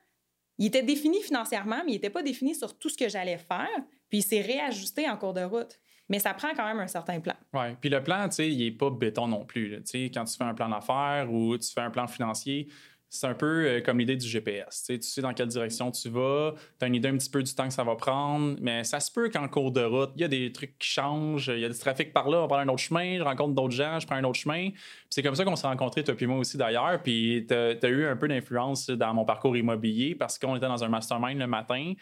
Il 0.57 0.65
était 0.65 0.83
défini 0.83 1.21
financièrement, 1.21 1.83
mais 1.85 1.93
il 1.93 1.95
n'était 1.97 2.09
pas 2.09 2.23
défini 2.23 2.55
sur 2.55 2.79
tout 2.79 2.89
ce 2.89 2.97
que 2.97 3.11
j'allais 3.11 3.37
faire. 3.37 3.69
Puis 4.09 4.21
il 4.21 4.23
s'est 4.23 4.41
réajusté 4.41 5.11
en 5.11 5.19
cours 5.19 5.35
de 5.35 5.43
route. 5.43 5.79
Mais 6.09 6.19
ça 6.19 6.33
prend 6.33 6.55
quand 6.57 6.65
même 6.65 6.81
un 6.81 6.87
certain 6.87 7.21
plan. 7.21 7.35
Oui. 7.53 7.75
Puis 7.79 7.91
le 7.91 8.03
plan, 8.03 8.31
tu 8.31 8.37
sais, 8.37 8.51
il 8.51 8.65
n'est 8.65 8.71
pas 8.71 8.89
béton 8.89 9.29
non 9.29 9.45
plus. 9.45 9.73
Tu 9.83 9.83
sais, 9.85 10.05
quand 10.07 10.25
tu 10.25 10.39
fais 10.39 10.45
un 10.45 10.55
plan 10.55 10.71
d'affaires 10.71 11.31
ou 11.31 11.59
tu 11.59 11.71
fais 11.71 11.83
un 11.83 11.91
plan 11.91 12.07
financier, 12.07 12.69
c'est 13.09 13.27
un 13.27 13.35
peu 13.35 13.67
euh, 13.67 13.81
comme 13.81 13.99
l'idée 13.99 14.17
du 14.17 14.27
GPS. 14.27 14.85
Tu 14.85 15.01
sais, 15.01 15.23
dans 15.23 15.33
quelle 15.33 15.49
direction 15.49 15.91
tu 15.91 16.09
vas, 16.09 16.55
tu 16.79 16.85
as 16.85 16.89
une 16.89 16.95
idée 16.95 17.09
un 17.09 17.17
petit 17.17 17.31
peu 17.31 17.43
du 17.43 17.55
temps 17.55 17.67
que 17.67 17.73
ça 17.73 17.85
va 17.85 17.95
prendre, 17.97 18.57
mais 18.61 18.85
ça 18.85 19.01
se 19.01 19.11
peut 19.11 19.31
qu'en 19.31 19.49
cours 19.49 19.71
de 19.71 19.83
route, 19.83 20.11
il 20.17 20.23
y 20.23 20.25
a 20.25 20.29
des 20.29 20.53
trucs 20.53 20.79
qui 20.79 20.89
changent, 20.89 21.49
il 21.55 21.61
y 21.61 21.65
a 21.65 21.69
du 21.69 21.79
trafic 21.79 22.13
par 22.13 22.29
là, 22.29 22.43
on 22.43 22.49
prend 22.49 22.59
un 22.59 22.69
autre 22.69 22.83
chemin, 22.83 23.19
je 23.19 23.23
rencontre 23.23 23.55
d'autres 23.55 23.75
gens, 23.75 24.01
je 24.01 24.07
prends 24.07 24.17
un 24.17 24.25
autre 24.25 24.39
chemin. 24.39 24.71
C'est 25.11 25.23
comme 25.23 25.35
ça 25.35 25.45
qu'on 25.45 25.57
s'est 25.57 25.67
rencontrés, 25.67 26.05
toi 26.05 26.15
et 26.19 26.27
moi 26.27 26.39
aussi 26.39 26.57
d'ailleurs. 26.57 27.01
Puis 27.03 27.47
tu 27.49 27.55
as, 27.55 27.89
eu 27.89 28.07
un 28.07 28.17
peu 28.17 28.29
d'influence 28.29 28.89
dans 28.91 29.15
mon 29.15 29.25
parcours 29.25 29.57
immobilier 29.57 30.15
parce 30.15 30.39
qu'on 30.39 30.57
était 30.57 30.69
dans 30.69 30.83
un 30.83 30.89
mastermind 30.89 31.39
le 31.39 31.47
matin. 31.47 31.95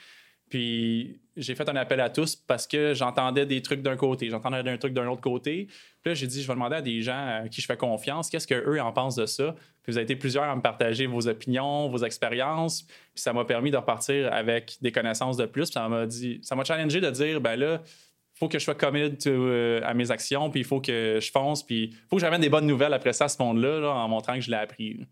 Puis 0.48 1.20
j'ai 1.36 1.54
fait 1.54 1.68
un 1.68 1.76
appel 1.76 2.00
à 2.00 2.10
tous 2.10 2.36
parce 2.36 2.66
que 2.66 2.94
j'entendais 2.94 3.46
des 3.46 3.60
trucs 3.62 3.82
d'un 3.82 3.96
côté, 3.96 4.30
j'entendais 4.30 4.70
un 4.70 4.78
truc 4.78 4.92
d'un 4.92 5.08
autre 5.08 5.20
côté. 5.20 5.66
Puis 6.02 6.10
là, 6.10 6.14
j'ai 6.14 6.26
dit, 6.26 6.42
je 6.42 6.46
vais 6.46 6.54
demander 6.54 6.76
à 6.76 6.82
des 6.82 7.02
gens 7.02 7.42
à 7.42 7.48
qui 7.48 7.60
je 7.60 7.66
fais 7.66 7.76
confiance, 7.76 8.30
qu'est-ce 8.30 8.46
qu'eux 8.46 8.80
en 8.80 8.92
pensent 8.92 9.16
de 9.16 9.26
ça? 9.26 9.54
Puis 9.82 9.92
vous 9.92 9.98
avez 9.98 10.04
été 10.04 10.16
plusieurs 10.16 10.44
à 10.44 10.54
me 10.56 10.62
partager 10.62 11.06
vos 11.06 11.26
opinions, 11.28 11.88
vos 11.88 12.04
expériences. 12.04 12.82
Puis 12.82 13.22
ça 13.22 13.32
m'a 13.32 13.44
permis 13.44 13.70
de 13.70 13.76
repartir 13.76 14.32
avec 14.32 14.76
des 14.80 14.92
connaissances 14.92 15.36
de 15.36 15.46
plus. 15.46 15.70
Puis 15.70 15.74
ça 15.74 15.88
m'a 15.88 16.06
dit, 16.06 16.40
ça 16.42 16.54
m'a 16.54 16.64
challengé 16.64 17.00
de 17.00 17.10
dire, 17.10 17.40
ben 17.40 17.56
là, 17.56 17.82
il 17.84 18.38
faut 18.38 18.48
que 18.48 18.58
je 18.58 18.64
sois 18.64 18.74
committed 18.74 19.26
euh, 19.26 19.80
à 19.84 19.94
mes 19.94 20.10
actions, 20.10 20.50
puis 20.50 20.60
il 20.60 20.66
faut 20.66 20.80
que 20.80 21.18
je 21.20 21.30
fonce, 21.30 21.62
puis 21.62 21.90
il 21.92 22.08
faut 22.08 22.16
que 22.16 22.22
j'amène 22.22 22.40
des 22.40 22.48
bonnes 22.48 22.66
nouvelles 22.66 22.94
après 22.94 23.12
ça 23.12 23.26
à 23.26 23.28
ce 23.28 23.40
monde-là, 23.40 23.88
en 23.88 24.08
montrant 24.08 24.34
que 24.34 24.40
je 24.40 24.50
l'ai 24.50 24.56
appris. 24.56 25.06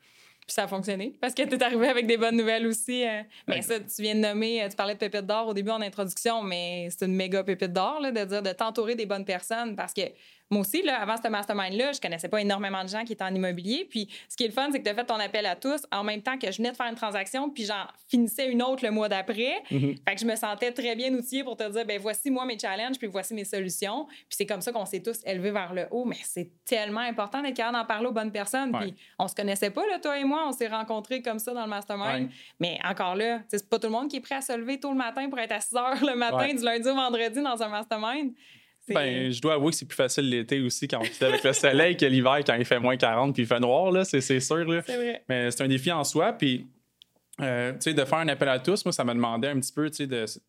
Puis 0.53 0.57
ça 0.57 0.65
a 0.65 0.69
fonctionné 0.69 1.15
parce 1.19 1.33
que 1.33 1.45
tu 1.45 1.55
es 1.55 1.63
arrivé 1.63 1.89
avec 1.89 2.07
des 2.07 2.19
bonnes 2.19 2.37
nouvelles 2.37 2.67
aussi. 2.67 3.07
Euh. 3.07 3.23
Mais 3.49 3.63
ça, 3.63 3.81
tu 3.81 4.03
viens 4.03 4.15
de 4.15 4.21
nommer, 4.21 4.63
euh, 4.63 4.69
tu 4.69 4.77
parlais 4.77 4.93
de 4.93 4.99
pépite 4.99 5.25
d'or 5.25 5.49
au 5.49 5.55
début 5.55 5.71
en 5.71 5.81
introduction, 5.81 6.43
mais 6.43 6.89
c'est 6.91 7.07
une 7.07 7.15
méga 7.15 7.43
pépite 7.43 7.73
d'or 7.73 8.03
de 8.03 8.25
dire 8.27 8.43
de 8.43 8.53
t'entourer 8.53 8.95
des 8.95 9.07
bonnes 9.07 9.25
personnes 9.25 9.75
parce 9.75 9.95
que 9.95 10.03
moi 10.53 10.61
aussi, 10.61 10.83
là, 10.83 11.01
avant 11.01 11.17
ce 11.17 11.29
mastermind-là, 11.29 11.93
je 11.93 12.01
connaissais 12.01 12.29
pas 12.29 12.41
énormément 12.41 12.85
de 12.85 12.89
gens 12.89 13.05
qui 13.05 13.15
étaient 13.15 13.25
en 13.25 13.35
immobilier. 13.35 13.87
Puis 13.89 14.09
ce 14.29 14.37
qui 14.37 14.45
est 14.45 14.49
le 14.49 14.53
fun, 14.53 14.69
c'est 14.71 14.81
que 14.81 14.85
tu 14.85 14.91
as 14.91 14.95
fait 14.95 15.07
ton 15.07 15.19
appel 15.19 15.47
à 15.47 15.57
tous 15.57 15.87
en 15.91 16.05
même 16.05 16.21
temps 16.21 16.37
que 16.39 16.51
je 16.51 16.59
venais 16.59 16.73
de 16.73 16.77
faire 16.77 16.89
une 16.89 16.95
transaction, 16.95 17.49
puis 17.49 17.65
j'en 17.65 17.87
finissais 18.09 18.51
une 18.51 18.63
autre 18.63 18.85
le 18.85 18.91
mois 18.91 19.09
d'après. 19.09 19.63
Mm-hmm. 19.71 19.97
Fait 20.07 20.15
que 20.15 20.21
je 20.21 20.27
me 20.27 20.37
sentais 20.37 20.71
très 20.71 20.95
bien 20.95 21.13
outillée 21.15 21.43
pour 21.43 21.57
te 21.57 21.69
dire, 21.71 21.87
ben 21.87 21.99
voici 21.99 22.31
moi 22.31 22.45
mes 22.45 22.59
challenges, 22.59 22.99
puis 22.99 23.07
voici 23.07 23.33
mes 23.33 23.47
solutions. 23.47 24.05
Puis 24.05 24.37
c'est 24.37 24.47
comme 24.47 24.61
ça 24.61 24.73
qu'on 24.73 24.85
s'est 24.85 25.01
tous 25.01 25.21
élevés 25.25 25.53
vers 25.53 25.73
le 25.73 25.87
haut. 25.91 26.05
Mais 26.05 26.19
c'est 26.23 26.51
tellement 26.67 27.01
important 27.01 27.41
d'être 27.41 27.57
capable 27.57 27.79
d'en 27.79 27.87
parler 27.87 28.07
aux 28.09 28.13
bonnes 28.13 28.33
personnes. 28.33 28.73
Puis 28.79 28.95
on 29.19 29.29
se 29.29 29.35
connaissait 29.35 29.71
pas, 29.71 29.87
là, 29.87 29.99
toi 29.99 30.19
et 30.19 30.25
moi. 30.25 30.45
On 30.47 30.53
s'est 30.53 30.69
rencontrés 30.69 31.23
comme 31.23 31.39
ça 31.39 31.55
dans 31.55 31.65
le 31.65 31.71
mastermind. 31.71 32.29
Mais 32.61 32.79
encore 32.85 33.17
là, 33.17 33.41
c'est 33.49 33.69
pas 33.71 33.79
tout 33.79 33.87
le 33.87 33.93
monde 33.93 34.09
qui 34.09 34.17
est 34.17 34.21
prêt 34.21 34.35
à 34.35 34.43
se 34.43 34.55
lever 34.55 34.79
tôt 34.79 34.91
le 34.91 34.99
matin 34.99 35.31
pour 35.31 35.39
être 35.39 35.53
à 35.53 35.61
6 35.61 35.77
heures 35.77 36.05
le 36.05 36.15
matin 36.15 36.53
du 36.53 36.63
lundi 36.63 36.89
au 36.89 36.95
vendredi 36.95 37.41
dans 37.41 37.63
un 37.63 37.69
mastermind. 37.69 38.35
Ben, 38.89 39.31
je 39.31 39.41
dois 39.41 39.55
avouer 39.55 39.71
que 39.71 39.77
c'est 39.77 39.87
plus 39.87 39.97
facile 39.97 40.29
l'été 40.29 40.61
aussi 40.61 40.89
quand 40.89 40.99
on 40.99 41.05
est 41.05 41.23
avec 41.23 41.45
le 41.45 41.53
soleil 41.53 41.97
que 41.97 42.05
l'hiver 42.05 42.41
quand 42.45 42.55
il 42.55 42.65
fait 42.65 42.81
moins 42.81 42.97
40 42.97 43.33
puis 43.33 43.45
il 43.45 43.47
fait 43.47 43.61
noir, 43.61 43.93
là, 43.93 44.05
c'est, 44.05 44.21
sûr. 44.41 44.65
Là. 44.65 44.81
Vrai. 44.81 45.23
Mais 45.29 45.51
c'est 45.51 45.63
un 45.63 45.69
défi 45.69 45.93
en 45.93 46.05
soi. 46.05 46.33
Puis 46.33 46.67
euh, 47.41 47.73
de 47.73 48.05
faire 48.05 48.19
un 48.19 48.29
appel 48.29 48.49
à 48.49 48.59
tous, 48.59 48.85
moi, 48.85 48.93
ça 48.93 49.05
m'a 49.05 49.15
demandé 49.15 49.49
un 49.49 49.59
petit 49.59 49.73
peu 49.73 49.91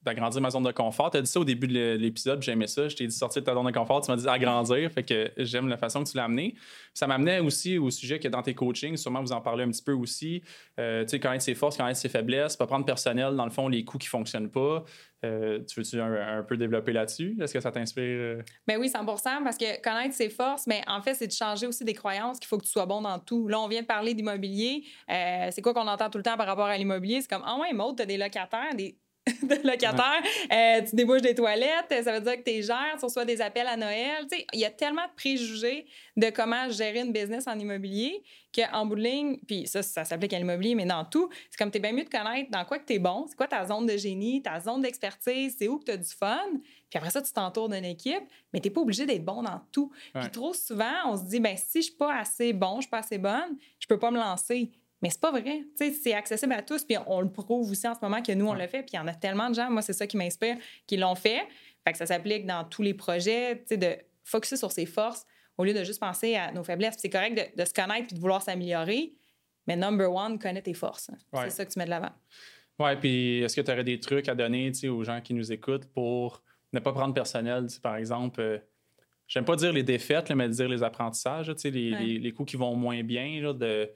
d'agrandir 0.02 0.42
ma 0.42 0.50
zone 0.50 0.64
de 0.64 0.72
confort. 0.72 1.12
Tu 1.12 1.18
as 1.18 1.22
dit 1.22 1.32
ça 1.32 1.40
au 1.40 1.46
début 1.46 1.68
de 1.68 1.96
l'épisode, 1.96 2.44
j'aimais 2.44 2.68
ça. 2.68 2.90
Je 2.90 2.96
t'ai 2.96 3.08
dit 3.08 3.16
sortir 3.16 3.42
de 3.42 3.46
ta 3.46 3.54
zone 3.54 3.66
de 3.66 3.72
confort, 3.72 4.02
tu 4.02 4.12
m'as 4.12 4.18
dit 4.18 4.28
agrandir. 4.28 4.92
Fait 4.92 5.04
que 5.04 5.32
j'aime 5.38 5.70
la 5.70 5.78
façon 5.78 6.04
que 6.04 6.10
tu 6.10 6.18
l'as 6.18 6.26
amené. 6.26 6.56
Ça 6.94 7.08
m'amenait 7.08 7.40
aussi 7.40 7.78
au 7.78 7.90
sujet 7.90 8.20
que 8.20 8.28
dans 8.28 8.42
tes 8.42 8.54
coachings, 8.54 8.98
sûrement 8.98 9.22
vous 9.22 9.32
en 9.32 9.40
parlez 9.40 9.64
un 9.64 9.70
petit 9.70 9.84
peu 9.84 9.94
aussi. 9.94 10.44
Euh, 10.78 11.04
tu 11.04 11.10
sais, 11.10 11.20
connaître 11.22 11.44
ses 11.44 11.56
forces, 11.56 11.78
connaître 11.78 12.00
ses 12.00 12.10
faiblesses, 12.10 12.58
pas 12.58 12.68
prendre 12.68 12.86
personnel, 12.86 13.36
dans 13.36 13.46
le 13.46 13.52
fond, 13.52 13.70
les 13.70 13.86
coups 13.86 14.04
qui 14.04 14.08
ne 14.08 14.20
fonctionnent 14.20 14.52
pas. 14.52 14.84
Euh, 15.24 15.60
tu 15.64 15.80
veux-tu 15.80 16.00
un, 16.00 16.44
peu 16.44 16.58
développer 16.58 16.92
là-dessus? 16.92 17.38
Est-ce 17.42 17.54
que 17.54 17.60
ça 17.62 17.72
t'inspire? 17.72 18.04
Euh? 18.04 18.42
Ben 18.68 18.78
oui, 18.78 18.90
100 18.90 19.06
parce 19.06 19.58
que 19.58 19.82
connaître 19.82 20.14
ses 20.14 20.30
forces, 20.30 20.68
mais 20.68 20.82
en 20.88 21.02
fait, 21.02 21.14
c'est 21.14 21.28
de 21.28 21.32
changer 21.32 21.68
aussi 21.68 21.86
des 21.86 21.94
croyances 21.94 22.40
qu'il 22.40 22.48
faut 22.48 22.58
que 22.58 22.66
tu 22.66 22.72
sois 22.72 22.86
bon 22.86 23.02
dans 23.02 23.20
tout. 23.20 23.48
Là, 23.48 23.60
on 23.60 23.68
vient 23.68 23.82
de 23.82 23.88
parler 23.88 24.14
d'immobilier. 24.14 24.84
Euh, 25.10 25.48
c'est 25.52 25.62
quoi 25.62 25.74
qu'on 25.74 25.88
entend 25.88 26.10
tout 26.10 26.18
le 26.18 26.24
temps 26.24 26.38
par 26.38 26.48
rapport 26.48 26.66
à 26.66 26.78
l'immobilier? 26.78 27.22
C'est 27.22 27.30
comme, 27.30 27.44
ah 27.46 27.58
ouais, 27.60 27.74
Maud, 27.74 27.96
tu 27.96 28.04
as 28.04 28.06
des 28.06 28.18
locataires, 28.18 28.76
des 28.76 28.98
de 29.44 29.68
locataires, 29.68 30.22
euh, 30.52 30.82
tu 30.82 30.98
débouches 30.98 31.22
des 31.22 31.34
toilettes, 31.34 32.04
ça 32.04 32.12
veut 32.12 32.20
dire 32.20 32.44
que 32.44 32.50
tu 32.50 32.62
gères, 32.62 32.96
tu 33.00 33.06
reçois 33.06 33.24
des 33.24 33.40
appels 33.40 33.68
à 33.68 33.78
Noël. 33.78 34.28
Il 34.52 34.60
y 34.60 34.66
a 34.66 34.70
tellement 34.70 35.06
de 35.06 35.14
préjugés 35.16 35.86
de 36.18 36.30
comment 36.30 36.70
gérer 36.70 37.00
une 37.00 37.14
business 37.14 37.48
en 37.48 37.58
immobilier 37.58 38.22
qu'en 38.54 38.86
bout 38.86 38.96
de 38.96 39.02
ligne, 39.02 39.38
puis 39.48 39.66
ça, 39.66 39.82
ça 39.82 40.04
s'applique 40.04 40.34
à 40.34 40.38
l'immobilier, 40.38 40.76
mais 40.76 40.86
dans 40.86 41.06
tout, 41.06 41.30
c'est 41.50 41.58
comme 41.58 41.72
tu 41.72 41.78
es 41.78 41.82
bien 41.82 41.94
mieux 41.94 42.04
de 42.04 42.10
connaître 42.10 42.52
dans 42.52 42.64
quoi 42.66 42.80
que 42.80 42.86
tu 42.86 42.94
es 42.94 43.00
bon, 43.00 43.26
c'est 43.28 43.36
quoi 43.36 43.48
ta 43.48 43.66
zone 43.66 43.88
de 43.88 43.98
génie, 43.98 44.42
ta 44.42 44.60
zone 44.60 44.82
d'expertise, 44.82 45.56
c'est 45.58 45.68
où 45.68 45.80
que 45.80 45.86
tu 45.86 45.92
as 45.92 45.98
du 45.98 46.10
fun. 46.10 46.50
Puis 46.90 46.98
après 47.00 47.10
ça, 47.10 47.22
tu 47.22 47.32
t'entoures 47.32 47.70
d'une 47.70 47.86
équipe, 47.86 48.24
mais 48.52 48.60
tu 48.60 48.68
n'es 48.68 48.74
pas 48.74 48.82
obligé 48.82 49.06
d'être 49.06 49.26
bon 49.26 49.42
dans 49.42 49.60
tout. 49.72 49.92
Puis 50.14 50.30
trop 50.30 50.54
souvent, 50.54 50.94
on 51.08 51.18
se 51.18 51.24
dit, 51.24 51.40
ben 51.40 51.58
si 51.58 51.82
je 51.82 51.88
suis 51.88 51.96
pas 51.96 52.16
assez 52.16 52.54
bon, 52.54 52.76
je 52.76 52.82
suis 52.82 52.90
pas 52.92 53.00
assez 53.00 53.18
bonne, 53.18 53.58
je 53.80 53.88
peux 53.88 53.98
pas 53.98 54.12
me 54.12 54.20
lancer. 54.20 54.70
Mais 55.04 55.10
c'est 55.10 55.20
pas 55.20 55.32
vrai. 55.32 55.66
C'est 55.76 56.14
accessible 56.14 56.54
à 56.54 56.62
tous. 56.62 56.86
Puis 56.86 56.96
on 57.08 57.20
le 57.20 57.30
prouve 57.30 57.70
aussi 57.70 57.86
en 57.86 57.94
ce 57.94 58.00
moment 58.02 58.22
que 58.22 58.32
nous, 58.32 58.48
on 58.48 58.54
le 58.54 58.68
fait. 58.68 58.84
Puis 58.84 58.92
il 58.94 58.96
y 58.96 59.00
en 59.00 59.08
a 59.08 59.14
tellement 59.14 59.50
de 59.50 59.56
gens, 59.56 59.70
moi, 59.70 59.82
c'est 59.82 59.92
ça 59.92 60.08
qui 60.08 60.16
m'inspire, 60.16 60.56
qui 60.88 60.96
l'ont 60.96 61.14
fait. 61.14 61.42
Fait 61.84 61.92
que 61.92 61.98
ça 61.98 62.06
s'applique 62.06 62.46
dans 62.46 62.64
tous 62.64 62.82
les 62.82 62.94
projets, 62.94 63.66
de 63.70 63.98
focuser 64.24 64.56
sur 64.56 64.72
ses 64.72 64.86
forces 64.86 65.26
au 65.58 65.66
lieu 65.66 65.74
de 65.74 65.84
juste 65.84 66.00
penser 66.00 66.38
à 66.38 66.54
nos 66.54 66.64
faiblesses. 66.64 66.96
C'est 66.98 67.10
correct 67.10 67.54
de, 67.54 67.66
se 67.66 67.74
connaître 67.74 68.08
puis 68.08 68.16
de 68.16 68.22
vouloir 68.22 68.42
s'améliorer, 68.42 69.14
Mais 69.68 69.76
number 69.76 70.10
one, 70.10 70.40
connais 70.40 70.62
tes 70.62 70.74
forces. 70.74 71.12
C'est 71.34 71.50
ça 71.50 71.66
que 71.66 71.72
tu 71.74 71.80
mets 71.80 71.86
de 71.86 71.90
l'avant. 71.90 72.12
Oui, 72.80 72.96
puis 72.96 73.44
est-ce 73.44 73.58
que 73.58 73.62
tu 73.62 73.72
aurais 73.72 73.84
des 73.84 74.00
trucs 74.00 74.30
à 74.30 74.36
donner 74.36 74.72
aux 74.90 75.04
gens 75.04 75.20
qui 75.20 75.34
nous 75.34 75.52
écoutent 75.52 75.86
pour 75.88 76.42
ne 76.72 76.80
pas 76.80 76.94
prendre 76.94 77.14
personnel, 77.14 77.68
par 77.82 77.98
exemple? 77.98 78.40
Euh, 78.40 78.58
j'aime 79.28 79.46
pas 79.46 79.58
dire 79.58 79.74
les 79.74 79.84
défaites, 79.84 80.32
mais 80.32 80.48
dire 80.48 80.70
les 80.70 80.82
apprentissages, 80.82 81.54
les, 81.66 81.72
les, 81.72 82.20
les, 82.20 82.32
coups 82.32 82.52
qui 82.52 82.58
vont 82.58 82.76
moins 82.76 83.04
bien. 83.04 83.42
Là, 83.42 83.54
de, 83.54 83.92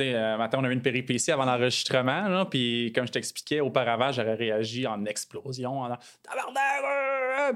euh, 0.00 0.36
matin, 0.36 0.58
on 0.60 0.64
a 0.64 0.68
eu 0.68 0.72
une 0.72 0.82
péripétie 0.82 1.30
avant 1.30 1.44
l'enregistrement, 1.44 2.44
puis 2.46 2.92
comme 2.94 3.06
je 3.06 3.12
t'expliquais 3.12 3.60
auparavant, 3.60 4.12
j'aurais 4.12 4.34
réagi 4.34 4.86
en 4.86 5.04
explosion, 5.04 5.80
en 5.80 5.96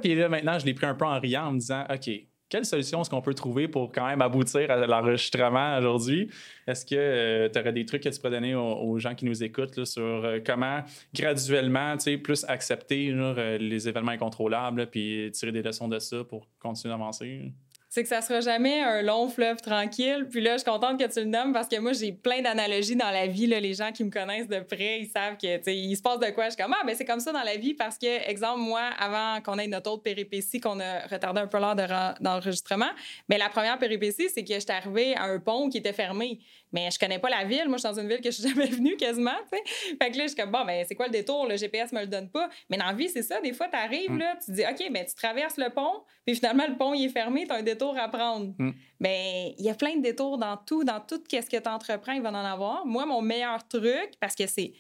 Puis 0.03 0.15
là, 0.15 0.29
maintenant, 0.29 0.59
je 0.59 0.67
l'ai 0.67 0.75
pris 0.75 0.87
un 0.87 0.95
peu 0.95 1.05
en 1.05 1.19
riant 1.19 1.47
en 1.47 1.53
me 1.53 1.59
disant, 1.59 1.85
OK, 1.93 2.11
quelle 2.49 2.65
solution 2.65 3.01
est-ce 3.01 3.11
qu'on 3.11 3.23
peut 3.23 3.35
trouver 3.35 3.67
pour 3.67 3.91
quand 3.91 4.07
même 4.07 4.23
aboutir 4.23 4.71
à 4.71 4.87
l'enregistrement 4.87 5.79
aujourd'hui? 5.79 6.31
Est-ce 6.67 6.87
que 6.87 6.95
euh, 6.95 7.49
tu 7.49 7.59
aurais 7.59 7.73
des 7.73 7.85
trucs 7.85 8.03
que 8.03 8.09
tu 8.09 8.17
pourrais 8.19 8.31
donner 8.31 8.55
aux, 8.55 8.99
gens 8.99 9.15
qui 9.15 9.25
nous 9.25 9.43
écoutent 9.43 9.85
sur 9.85 10.03
euh, 10.03 10.39
comment 10.45 10.83
graduellement 11.13 11.97
plus 12.23 12.45
accepter 12.45 13.11
euh, 13.11 13.59
les 13.59 13.89
événements 13.89 14.13
incontrôlables 14.13 14.87
puis 14.87 15.31
tirer 15.33 15.53
des 15.53 15.63
leçons 15.63 15.89
de 15.89 15.99
ça 15.99 16.23
pour 16.25 16.49
continuer 16.61 16.95
d'avancer? 16.95 17.53
C'est 17.97 18.03
que 18.03 18.11
ça 18.11 18.21
sera 18.21 18.43
jamais 18.43 18.83
un 18.83 19.01
long 19.01 19.27
fleuve 19.27 19.63
tranquille. 19.63 20.27
Puis 20.31 20.43
là, 20.43 20.53
je 20.53 20.59
suis 20.59 20.71
contente 20.71 21.01
que 21.01 21.11
tu 21.11 21.21
le 21.21 21.31
nommes 21.31 21.55
parce 21.55 21.67
que 21.67 21.81
moi, 21.81 21.95
j'ai 21.95 22.13
plein 22.13 22.43
d'analogies 22.43 22.95
dans 22.95 23.11
la 23.11 23.27
vie. 23.27 23.47
Là. 23.47 23.59
Les 23.59 23.73
gens 23.73 23.91
qui 23.91 24.05
me 24.05 24.11
connaissent 24.11 24.49
de 24.49 24.61
près, 24.61 25.01
ils 25.01 25.09
savent 25.09 25.39
que 25.39 25.71
il 25.71 25.97
se 25.97 26.03
passe 26.03 26.19
de 26.19 26.27
quoi. 26.27 26.45
Je 26.45 26.51
suis 26.51 26.63
comme, 26.63 26.75
ah, 26.79 26.85
ben 26.85 26.95
c'est 26.95 27.07
comme 27.07 27.21
ça 27.21 27.33
dans 27.33 27.43
la 27.43 27.57
vie 27.57 27.73
parce 27.73 27.97
que, 27.97 28.29
exemple, 28.29 28.61
moi, 28.61 28.83
avant 28.99 29.41
qu'on 29.41 29.57
ait 29.57 29.67
notre 29.67 29.91
autre 29.93 30.03
péripétie, 30.03 30.61
qu'on 30.61 30.79
a 30.79 31.07
retardé 31.07 31.41
un 31.41 31.47
peu 31.47 31.59
l'heure 31.59 31.75
d'enregistrement, 32.21 32.91
mais 33.31 33.39
la 33.39 33.49
première 33.49 33.79
péripétie, 33.79 34.29
c'est 34.29 34.45
que 34.45 34.53
je 34.53 34.61
suis 34.61 34.71
arrivée 34.71 35.17
à 35.17 35.23
un 35.23 35.39
pont 35.39 35.71
qui 35.71 35.79
était 35.79 35.95
fermé. 35.95 36.41
Mais 36.73 36.91
je 36.91 36.99
connais 36.99 37.19
pas 37.19 37.31
la 37.31 37.45
ville. 37.45 37.67
Moi, 37.69 37.79
je 37.79 37.87
suis 37.87 37.95
dans 37.95 37.99
une 37.99 38.09
ville 38.09 38.21
que 38.21 38.31
je 38.31 38.43
suis 38.43 38.49
jamais 38.55 38.67
venue 38.67 38.97
quasiment. 38.97 39.31
Fait 39.49 40.11
que 40.11 40.19
là, 40.19 40.25
je 40.25 40.29
suis 40.29 40.37
comme, 40.37 40.51
bon, 40.51 40.67
ben, 40.67 40.85
c'est 40.87 40.95
quoi 40.95 41.07
le 41.07 41.13
détour? 41.13 41.47
Le 41.47 41.57
GPS 41.57 41.93
me 41.93 42.01
le 42.01 42.07
donne 42.07 42.29
pas. 42.29 42.51
Mais 42.69 42.77
dans 42.77 42.87
la 42.87 42.93
vie, 42.93 43.09
c'est 43.09 43.23
ça. 43.23 43.41
Des 43.41 43.55
fois, 43.55 43.69
tu 43.69 43.77
arrives, 43.77 44.11
mm. 44.11 44.19
là, 44.19 44.37
tu 44.45 44.53
dis, 44.53 44.63
OK, 44.63 44.93
ben, 44.93 45.07
tu 45.07 45.15
traverses 45.15 45.57
le 45.57 45.71
pont, 45.71 46.03
puis 46.27 46.35
finalement, 46.35 46.67
le 46.69 46.77
pont, 46.77 46.93
il 46.93 47.07
est 47.07 47.09
fermé, 47.09 47.47
tu 47.47 47.53
as 47.53 47.57
un 47.57 47.63
détour 47.63 47.86
à 47.95 48.09
prendre. 48.09 48.55
Mais 49.01 49.53
mm. 49.53 49.55
il 49.59 49.65
y 49.65 49.71
a 49.71 49.75
plein 49.75 49.97
de 49.97 50.03
détours 50.03 50.39
dans 50.39 50.57
tout. 50.57 50.85
Dans 50.85 51.01
tout 51.01 51.23
ce 51.31 51.37
que 51.39 51.57
tu 51.57 51.69
entreprends, 51.69 52.13
il 52.13 52.23
va 52.23 52.31
en 52.31 52.35
avoir. 52.35 52.87
Moi, 52.87 53.07
mon 53.07 53.23
meilleur 53.23 53.67
truc, 53.69 54.15
parce 54.21 54.35
que 54.35 54.47
c'est 54.47 54.73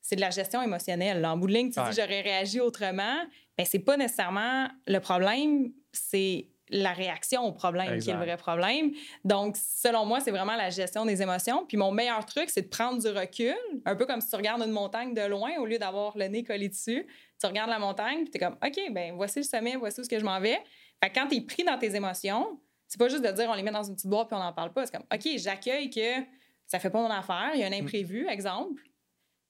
c'est 0.00 0.16
de 0.16 0.22
la 0.22 0.30
gestion 0.30 0.62
émotionnelle. 0.62 1.24
En 1.26 1.36
bout 1.36 1.48
de 1.48 1.52
ligne, 1.52 1.70
tu 1.70 1.78
dis 1.80 1.96
j'aurais 2.00 2.22
réagi 2.22 2.60
autrement. 2.60 3.18
Ben, 3.58 3.66
c'est 3.66 3.80
pas 3.80 3.98
nécessairement 3.98 4.68
le 4.86 5.00
problème, 5.00 5.70
c'est 5.92 6.48
la 6.70 6.92
réaction 6.92 7.44
au 7.44 7.52
problème 7.52 7.98
qui 7.98 8.10
est 8.10 8.14
le 8.14 8.18
vrai 8.18 8.36
problème. 8.36 8.92
Donc, 9.24 9.56
selon 9.56 10.04
moi, 10.06 10.20
c'est 10.20 10.30
vraiment 10.30 10.56
la 10.56 10.70
gestion 10.70 11.04
des 11.04 11.22
émotions. 11.22 11.64
Puis 11.66 11.76
mon 11.76 11.90
meilleur 11.90 12.24
truc, 12.26 12.50
c'est 12.50 12.62
de 12.62 12.68
prendre 12.68 13.00
du 13.00 13.08
recul, 13.08 13.56
un 13.84 13.96
peu 13.96 14.06
comme 14.06 14.20
si 14.20 14.30
tu 14.30 14.36
regardes 14.36 14.62
une 14.62 14.72
montagne 14.72 15.14
de 15.14 15.22
loin 15.22 15.50
au 15.58 15.66
lieu 15.66 15.78
d'avoir 15.78 16.16
le 16.16 16.26
nez 16.26 16.44
collé 16.44 16.68
dessus. 16.68 17.06
Tu 17.40 17.46
regardes 17.46 17.70
la 17.70 17.78
montagne, 17.78 18.22
puis 18.22 18.30
tu 18.30 18.36
es 18.36 18.40
comme, 18.40 18.56
OK, 18.64 18.92
ben 18.92 19.14
voici 19.14 19.38
le 19.40 19.44
sommet, 19.44 19.76
voici 19.76 20.00
où 20.00 20.04
ce 20.04 20.08
que 20.08 20.18
je 20.18 20.24
m'en 20.24 20.40
vais. 20.40 20.58
Fait 21.02 21.10
quand 21.10 21.28
tu 21.28 21.36
es 21.36 21.40
pris 21.40 21.64
dans 21.64 21.78
tes 21.78 21.94
émotions, 21.94 22.60
c'est 22.86 22.98
pas 22.98 23.08
juste 23.08 23.22
de 23.22 23.30
dire 23.30 23.48
on 23.48 23.54
les 23.54 23.62
met 23.62 23.70
dans 23.70 23.82
une 23.82 23.94
petite 23.94 24.08
boîte 24.08 24.28
puis 24.28 24.36
on 24.36 24.42
n'en 24.42 24.52
parle 24.52 24.72
pas. 24.72 24.86
C'est 24.86 24.92
comme, 24.92 25.06
OK, 25.12 25.28
j'accueille 25.36 25.90
que 25.90 26.24
ça 26.66 26.78
fait 26.78 26.90
pas 26.90 27.00
mon 27.00 27.10
affaire, 27.10 27.50
il 27.54 27.60
y 27.60 27.64
a 27.64 27.66
un 27.66 27.70
mm. 27.70 27.84
imprévu, 27.84 28.28
exemple. 28.28 28.82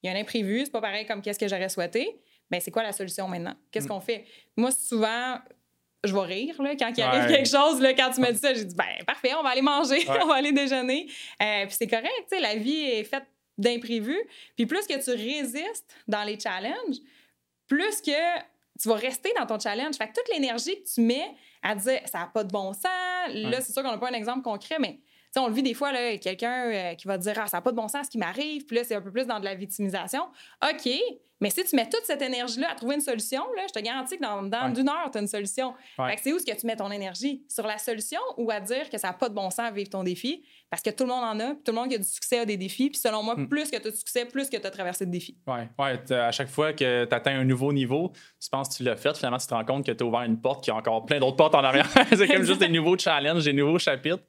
Il 0.02 0.08
y 0.08 0.12
a 0.12 0.16
un 0.16 0.20
imprévu, 0.20 0.64
c'est 0.64 0.70
pas 0.70 0.80
pareil 0.80 1.06
comme 1.06 1.22
qu'est-ce 1.22 1.38
que 1.38 1.48
j'aurais 1.48 1.68
souhaité. 1.68 2.20
Ben, 2.50 2.60
c'est 2.60 2.70
quoi 2.70 2.82
la 2.82 2.92
solution 2.92 3.28
maintenant? 3.28 3.54
Qu'est-ce 3.70 3.86
mm. 3.86 3.88
qu'on 3.88 4.00
fait? 4.00 4.24
Moi, 4.56 4.70
souvent, 4.70 5.38
je 6.04 6.14
vais 6.14 6.20
rire 6.20 6.62
là, 6.62 6.76
quand 6.76 6.92
il 6.96 7.02
arrive 7.02 7.28
quelque 7.28 7.48
chose. 7.48 7.80
Là, 7.80 7.94
quand 7.94 8.10
tu 8.12 8.20
me 8.20 8.30
dis 8.32 8.38
ça, 8.38 8.54
j'ai 8.54 8.64
dit 8.64 8.74
ben 8.74 9.04
parfait, 9.06 9.34
on 9.34 9.42
va 9.42 9.50
aller 9.50 9.62
manger, 9.62 10.04
on 10.22 10.26
va 10.26 10.34
aller 10.34 10.52
déjeuner. 10.52 11.08
Euh, 11.42 11.66
puis 11.66 11.76
c'est 11.78 11.88
correct, 11.88 12.34
la 12.40 12.54
vie 12.54 12.82
est 12.84 13.04
faite 13.04 13.26
d'imprévus. 13.56 14.22
Puis 14.56 14.66
plus 14.66 14.86
que 14.86 15.02
tu 15.02 15.10
résistes 15.10 15.92
dans 16.06 16.22
les 16.22 16.38
challenges, 16.38 16.98
plus 17.66 18.00
que 18.00 18.38
tu 18.80 18.88
vas 18.88 18.94
rester 18.94 19.32
dans 19.38 19.46
ton 19.46 19.58
challenge. 19.58 19.96
Fait 19.96 20.08
que 20.08 20.14
toute 20.14 20.28
l'énergie 20.32 20.82
que 20.82 20.88
tu 20.88 21.00
mets 21.00 21.34
à 21.62 21.74
dire 21.74 22.00
ça 22.06 22.20
n'a 22.20 22.26
pas 22.26 22.44
de 22.44 22.50
bon 22.50 22.72
sens, 22.72 22.84
là, 23.28 23.60
c'est 23.60 23.72
sûr 23.72 23.82
qu'on 23.82 23.90
n'a 23.90 23.98
pas 23.98 24.10
un 24.10 24.14
exemple 24.14 24.42
concret, 24.42 24.76
mais 24.78 25.00
on 25.38 25.48
le 25.48 25.54
vit 25.54 25.62
des 25.62 25.74
fois, 25.74 25.92
quelqu'un 26.18 26.70
euh, 26.70 26.94
qui 26.94 27.06
va 27.06 27.18
dire 27.18 27.34
Ah, 27.36 27.46
ça 27.46 27.58
n'a 27.58 27.60
pas 27.60 27.70
de 27.70 27.76
bon 27.76 27.88
sens 27.88 28.06
ce 28.06 28.10
qui 28.10 28.18
m'arrive, 28.18 28.64
puis 28.64 28.76
là, 28.76 28.84
c'est 28.84 28.94
un 28.94 29.00
peu 29.00 29.10
plus 29.10 29.26
dans 29.26 29.40
de 29.40 29.44
la 29.44 29.54
victimisation. 29.54 30.22
OK, 30.62 30.88
mais 31.40 31.50
si 31.50 31.64
tu 31.64 31.76
mets 31.76 31.88
toute 31.88 32.04
cette 32.04 32.20
énergie-là 32.20 32.72
à 32.72 32.74
trouver 32.74 32.96
une 32.96 33.00
solution, 33.00 33.42
là, 33.56 33.62
je 33.68 33.72
te 33.72 33.84
garantis 33.84 34.16
que 34.16 34.22
dans, 34.22 34.42
dans 34.42 34.72
d'une 34.72 34.88
heure, 34.88 35.08
tu 35.12 35.18
as 35.18 35.20
une 35.20 35.28
solution. 35.28 35.74
c'est 35.96 36.32
où 36.32 36.36
est-ce 36.36 36.44
que 36.44 36.58
tu 36.58 36.66
mets 36.66 36.76
ton 36.76 36.90
énergie? 36.90 37.44
Sur 37.48 37.66
la 37.66 37.78
solution 37.78 38.20
ou 38.36 38.50
à 38.50 38.60
dire 38.60 38.90
que 38.90 38.98
ça 38.98 39.08
n'a 39.08 39.14
pas 39.14 39.28
de 39.28 39.34
bon 39.34 39.50
sens 39.50 39.60
à 39.60 39.70
vivre 39.70 39.90
ton 39.90 40.02
défi? 40.02 40.42
Parce 40.68 40.82
que 40.82 40.90
tout 40.90 41.04
le 41.04 41.10
monde 41.10 41.24
en 41.24 41.40
a, 41.40 41.54
tout 41.54 41.60
le 41.68 41.74
monde 41.74 41.88
qui 41.88 41.94
a 41.94 41.98
du 41.98 42.04
succès 42.04 42.40
a 42.40 42.44
des 42.44 42.56
défis. 42.56 42.90
Puis 42.90 42.98
selon 42.98 43.22
moi, 43.22 43.36
hmm. 43.36 43.48
plus 43.48 43.70
que 43.70 43.76
tu 43.76 43.88
as 43.88 43.90
du 43.90 43.96
succès, 43.96 44.24
plus 44.24 44.50
que 44.50 44.56
tu 44.56 44.66
as 44.66 44.70
traversé 44.70 45.06
de 45.06 45.10
défis. 45.10 45.36
Oui, 45.46 45.60
ouais, 45.78 46.12
à 46.12 46.32
chaque 46.32 46.48
fois 46.48 46.72
que 46.72 47.04
tu 47.04 47.14
atteins 47.14 47.38
un 47.38 47.44
nouveau 47.44 47.72
niveau, 47.72 48.12
tu 48.40 48.50
penses 48.50 48.70
que 48.70 48.74
tu 48.74 48.82
l'as 48.82 48.96
fait, 48.96 49.16
finalement, 49.16 49.38
tu 49.38 49.46
te 49.46 49.54
rends 49.54 49.64
compte 49.64 49.86
que 49.86 49.92
tu 49.92 50.02
as 50.02 50.06
ouvert 50.06 50.22
une 50.22 50.40
porte 50.40 50.64
qui 50.64 50.70
a 50.70 50.74
encore 50.74 51.06
plein 51.06 51.20
d'autres 51.20 51.36
portes 51.36 51.54
en 51.54 51.62
arrière. 51.62 51.88
c'est 52.10 52.26
comme 52.26 52.42
juste 52.42 52.60
des 52.60 52.68
nouveaux 52.68 52.98
challenges, 52.98 53.44
des 53.44 53.52
nouveaux 53.52 53.78
chapitres. 53.78 54.24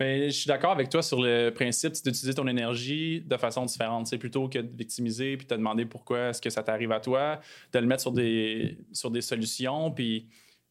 Ben, 0.00 0.24
je 0.24 0.30
suis 0.30 0.48
d'accord 0.48 0.72
avec 0.72 0.88
toi 0.88 1.02
sur 1.02 1.22
le 1.22 1.50
principe 1.50 1.92
d'utiliser 1.92 2.34
ton 2.34 2.48
énergie 2.48 3.20
de 3.20 3.36
façon 3.36 3.64
différente. 3.64 4.08
C'est 4.08 4.18
plutôt 4.18 4.48
que 4.48 4.58
de 4.58 4.76
victimiser 4.76 5.36
puis 5.36 5.46
te 5.46 5.54
demander 5.54 5.84
pourquoi 5.86 6.30
est-ce 6.30 6.42
que 6.42 6.50
ça 6.50 6.64
t'arrive 6.64 6.90
à 6.90 6.98
toi, 6.98 7.40
de 7.72 7.78
le 7.78 7.86
mettre 7.86 8.02
sur 8.02 8.10
des, 8.10 8.76
sur 8.92 9.12
des 9.12 9.20
solutions. 9.20 9.92
Puis 9.92 10.28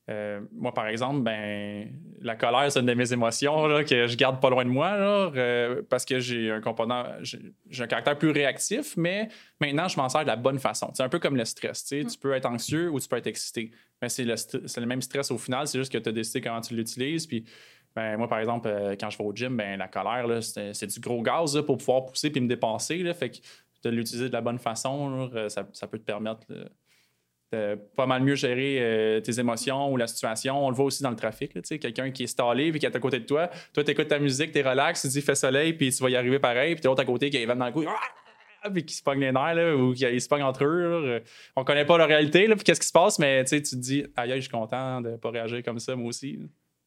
euh, 0.10 0.42
moi, 0.52 0.74
par 0.74 0.88
exemple, 0.88 1.22
ben, 1.22 1.90
la 2.22 2.36
colère, 2.36 2.70
c'est 2.70 2.82
une 2.82 2.86
de 2.86 2.94
mes 2.94 3.14
émotions 3.14 3.66
là, 3.68 3.86
que 3.86 4.08
je 4.08 4.18
garde 4.18 4.42
pas 4.42 4.50
loin 4.50 4.66
de 4.66 4.70
moi 4.70 4.98
là, 4.98 5.32
euh, 5.34 5.82
parce 5.90 6.04
que 6.04 6.20
j'ai 6.20 6.52
un 6.52 6.60
component, 6.60 7.06
j'ai 7.22 7.84
un 7.84 7.88
caractère 7.88 8.18
plus 8.18 8.32
réactif, 8.32 8.98
mais 8.98 9.30
maintenant, 9.62 9.88
je 9.88 9.96
m'en 9.96 10.10
sers 10.10 10.24
de 10.24 10.28
la 10.28 10.36
bonne 10.36 10.60
façon. 10.60 10.92
C'est 10.94 11.04
un 11.04 11.10
peu 11.10 11.20
comme 11.20 11.38
le 11.38 11.46
stress. 11.46 11.86
Tu 11.86 12.04
mm. 12.04 12.10
peux 12.22 12.34
être 12.34 12.46
anxieux 12.46 12.90
ou 12.90 13.00
tu 13.00 13.08
peux 13.08 13.16
être 13.16 13.28
excité. 13.28 13.72
Mais 14.02 14.10
c'est 14.10 14.26
le, 14.26 14.36
le, 14.36 14.86
même 14.86 15.02
stress 15.02 15.32
au 15.32 15.38
final, 15.38 15.66
c'est 15.66 15.80
juste 15.80 15.94
que 15.94 15.98
tu 15.98 16.10
as 16.10 16.12
décidé 16.12 16.42
comment 16.42 16.60
tu 16.60 16.76
l'utilises. 16.76 17.26
Puis 17.26 17.46
ben, 17.96 18.18
moi, 18.18 18.28
par 18.28 18.40
exemple, 18.40 18.68
euh, 18.68 18.96
quand 19.00 19.10
je 19.10 19.18
vais 19.18 19.24
au 19.24 19.34
gym, 19.34 19.56
ben, 19.56 19.78
la 19.78 19.88
colère, 19.88 20.26
c'est 20.42 20.88
du 20.88 21.00
gros 21.00 21.22
gaz 21.22 21.62
pour 21.66 21.78
pouvoir 21.78 22.06
pousser 22.06 22.32
puis 22.32 22.42
me 22.42 22.48
dépasser. 22.48 22.98
Là, 22.98 23.14
fait 23.14 23.30
que 23.30 23.38
de 23.84 23.90
l'utiliser 23.90 24.30
de 24.30 24.34
la 24.34 24.42
bonne 24.42 24.58
façon, 24.58 25.30
euh, 25.36 25.50
ça, 25.50 25.64
peut 25.64 26.00
te 26.00 26.04
permettre 26.04 26.48
de 27.52 27.76
pas 27.96 28.08
mal 28.08 28.24
mieux 28.24 28.34
gérer 28.34 28.80
euh, 28.80 29.20
tes 29.20 29.40
émotions 29.40 29.92
ou 29.92 29.98
la 29.98 30.08
situation. 30.08 30.66
On 30.66 30.70
le 30.70 30.76
voit 30.76 30.86
aussi 30.86 31.04
dans 31.04 31.12
le 31.12 31.16
trafic. 31.16 31.52
Quelqu'un 31.80 32.10
qui 32.10 32.24
est 32.24 32.28
stallé 32.28 32.72
puis 32.72 32.80
qui 32.80 32.88
est 32.88 32.96
à 32.96 33.00
côté 33.00 33.20
de 33.20 33.26
toi. 33.26 33.50
Toi, 33.74 33.84
tu 33.84 33.92
écoutes 33.92 34.08
ta 34.08 34.18
musique, 34.18 34.52
tu 34.52 34.60
es 34.60 34.64
relax, 34.64 35.02
tu 35.02 35.08
dis 35.10 35.22
fait 35.22 35.36
soleil, 35.36 35.74
puis 35.74 35.92
tu 35.92 36.02
vas 36.02 36.10
y 36.10 36.16
arriver 36.16 36.40
pareil. 36.40 36.74
Puis 36.74 36.86
l'autre 36.86 37.02
à 37.02 37.06
côté 37.06 37.30
qui 37.30 37.46
va 37.46 37.54
dans 37.54 37.68
le 37.68 37.72
cou 37.72 37.84
ah! 37.88 38.70
puis 38.72 38.86
qui 38.86 38.96
se 38.96 39.04
pogne 39.04 39.20
les 39.20 39.32
nerfs 39.32 39.78
ou 39.78 39.94
qui 39.94 40.20
se 40.20 40.28
pogne 40.28 40.42
entre 40.42 40.64
eux. 40.64 41.22
On 41.56 41.64
connaît 41.64 41.86
pas 41.86 41.98
la 41.98 42.06
réalité, 42.06 42.48
puis 42.48 42.64
qu'est-ce 42.64 42.80
qui 42.80 42.88
se 42.88 42.94
passe, 42.94 43.20
mais 43.20 43.44
tu 43.44 43.62
te 43.62 43.76
dis, 43.76 44.06
aïe, 44.16 44.32
je 44.36 44.40
suis 44.40 44.50
content 44.50 45.02
de 45.02 45.18
pas 45.18 45.32
réagir 45.32 45.62
comme 45.64 45.80
ça, 45.80 45.96
moi 45.98 46.08
aussi. 46.08 46.40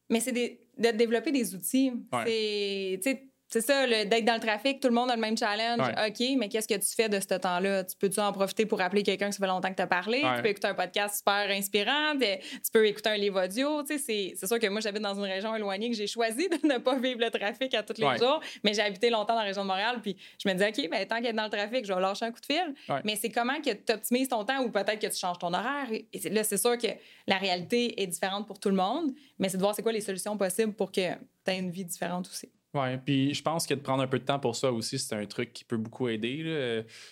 Mais 0.09 0.19
c'est 0.19 0.31
de 0.31 0.91
développer 0.91 1.31
des 1.31 1.53
outils. 1.55 1.91
C'est 2.25 3.26
c'est 3.49 3.61
ça, 3.61 3.87
d'être 3.87 4.25
dans 4.25 4.35
le 4.35 4.39
trafic, 4.39 4.79
tout 4.79 4.89
le 4.89 4.93
monde 4.93 5.09
a 5.09 5.15
le 5.15 5.21
même 5.21 5.37
challenge. 5.37 5.79
OK, 5.79 6.37
mais 6.37 6.49
qu'est-ce 6.49 6.67
que 6.67 6.75
tu 6.75 6.95
fais 6.95 7.09
de 7.09 7.19
ce 7.19 7.35
temps-là? 7.35 7.83
Tu 7.83 7.95
peux-tu 7.95 8.19
en 8.19 8.31
profiter 8.31 8.65
pour 8.65 8.81
appeler 8.81 9.03
quelqu'un 9.03 9.27
qui 9.27 9.33
ça 9.33 9.39
fait 9.39 9.47
longtemps 9.47 9.69
que 9.69 9.75
tu 9.75 9.81
as 9.81 9.87
parlé? 9.87 10.23
Tu 10.35 10.41
peux 10.41 10.49
écouter 10.49 10.67
un 10.67 10.73
podcast 10.73 11.17
super 11.17 11.49
inspirant, 11.49 12.13
tu 12.19 12.71
peux 12.71 12.85
écouter 12.87 13.09
un 13.09 13.17
livre 13.17 13.43
audio. 13.43 13.83
C'est 13.85 14.35
sûr 14.35 14.59
que 14.59 14.67
moi, 14.67 14.81
j'habite 14.81 15.01
dans 15.01 15.15
une 15.15 15.31
région 15.31 15.55
éloignée 15.55 15.89
que 15.89 15.95
j'ai 15.95 16.07
choisi 16.07 16.49
de 16.49 16.67
ne 16.67 16.77
pas 16.77 16.97
vivre 16.97 17.19
le 17.21 17.29
trafic 17.29 17.73
à 17.73 17.83
tous 17.83 18.01
les 18.01 18.17
jours, 18.17 18.41
mais 18.63 18.73
j'ai 18.73 18.81
habité 18.81 19.09
longtemps 19.09 19.33
dans 19.33 19.41
la 19.41 19.45
région 19.45 19.63
de 19.63 19.67
Montréal, 19.67 19.99
puis 20.01 20.17
je 20.43 20.49
me 20.49 20.53
disais, 20.53 20.69
OK, 20.69 20.89
ben, 20.89 21.05
tant 21.07 21.21
qu'être 21.21 21.35
dans 21.35 21.45
le 21.45 21.49
trafic, 21.49 21.85
je 21.85 21.93
vais 21.93 22.01
lâcher 22.01 22.25
un 22.25 22.31
coup 22.31 22.41
de 22.41 22.45
fil. 22.45 22.73
Mais 23.03 23.15
c'est 23.15 23.29
comment 23.29 23.61
que 23.61 23.71
tu 23.71 23.93
optimises 23.93 24.29
ton 24.29 24.43
temps 24.43 24.61
ou 24.61 24.71
peut-être 24.71 24.99
que 24.99 25.07
tu 25.07 25.17
changes 25.17 25.39
ton 25.39 25.53
horaire? 25.53 25.87
Et 25.91 26.29
là, 26.29 26.43
c'est 26.43 26.57
sûr 26.57 26.77
que 26.77 26.87
la 27.27 27.37
réalité 27.37 28.01
est 28.01 28.07
différente 28.07 28.45
pour 28.45 28.59
tout 28.59 28.69
le 28.69 28.75
monde, 28.75 29.11
mais 29.39 29.49
c'est 29.49 29.57
de 29.57 29.61
voir 29.61 29.73
c'est 29.73 29.83
quoi 29.83 29.91
les 29.93 30.01
solutions 30.01 30.37
possibles 30.37 30.73
pour 30.73 30.91
que 30.91 31.13
tu 31.13 31.51
aies 31.51 31.59
une 31.59 31.71
vie 31.71 31.85
différente 31.85 32.27
aussi. 32.27 32.51
Oui, 32.77 32.97
puis 33.03 33.33
je 33.33 33.41
pense 33.41 33.65
que 33.65 33.73
de 33.73 33.79
prendre 33.79 34.03
un 34.03 34.07
peu 34.07 34.19
de 34.19 34.23
temps 34.23 34.39
pour 34.39 34.55
ça 34.55 34.71
aussi, 34.71 34.99
c'est 34.99 35.15
un 35.15 35.25
truc 35.25 35.51
qui 35.53 35.63
peut 35.63 35.77
beaucoup 35.77 36.07
aider. 36.09 36.37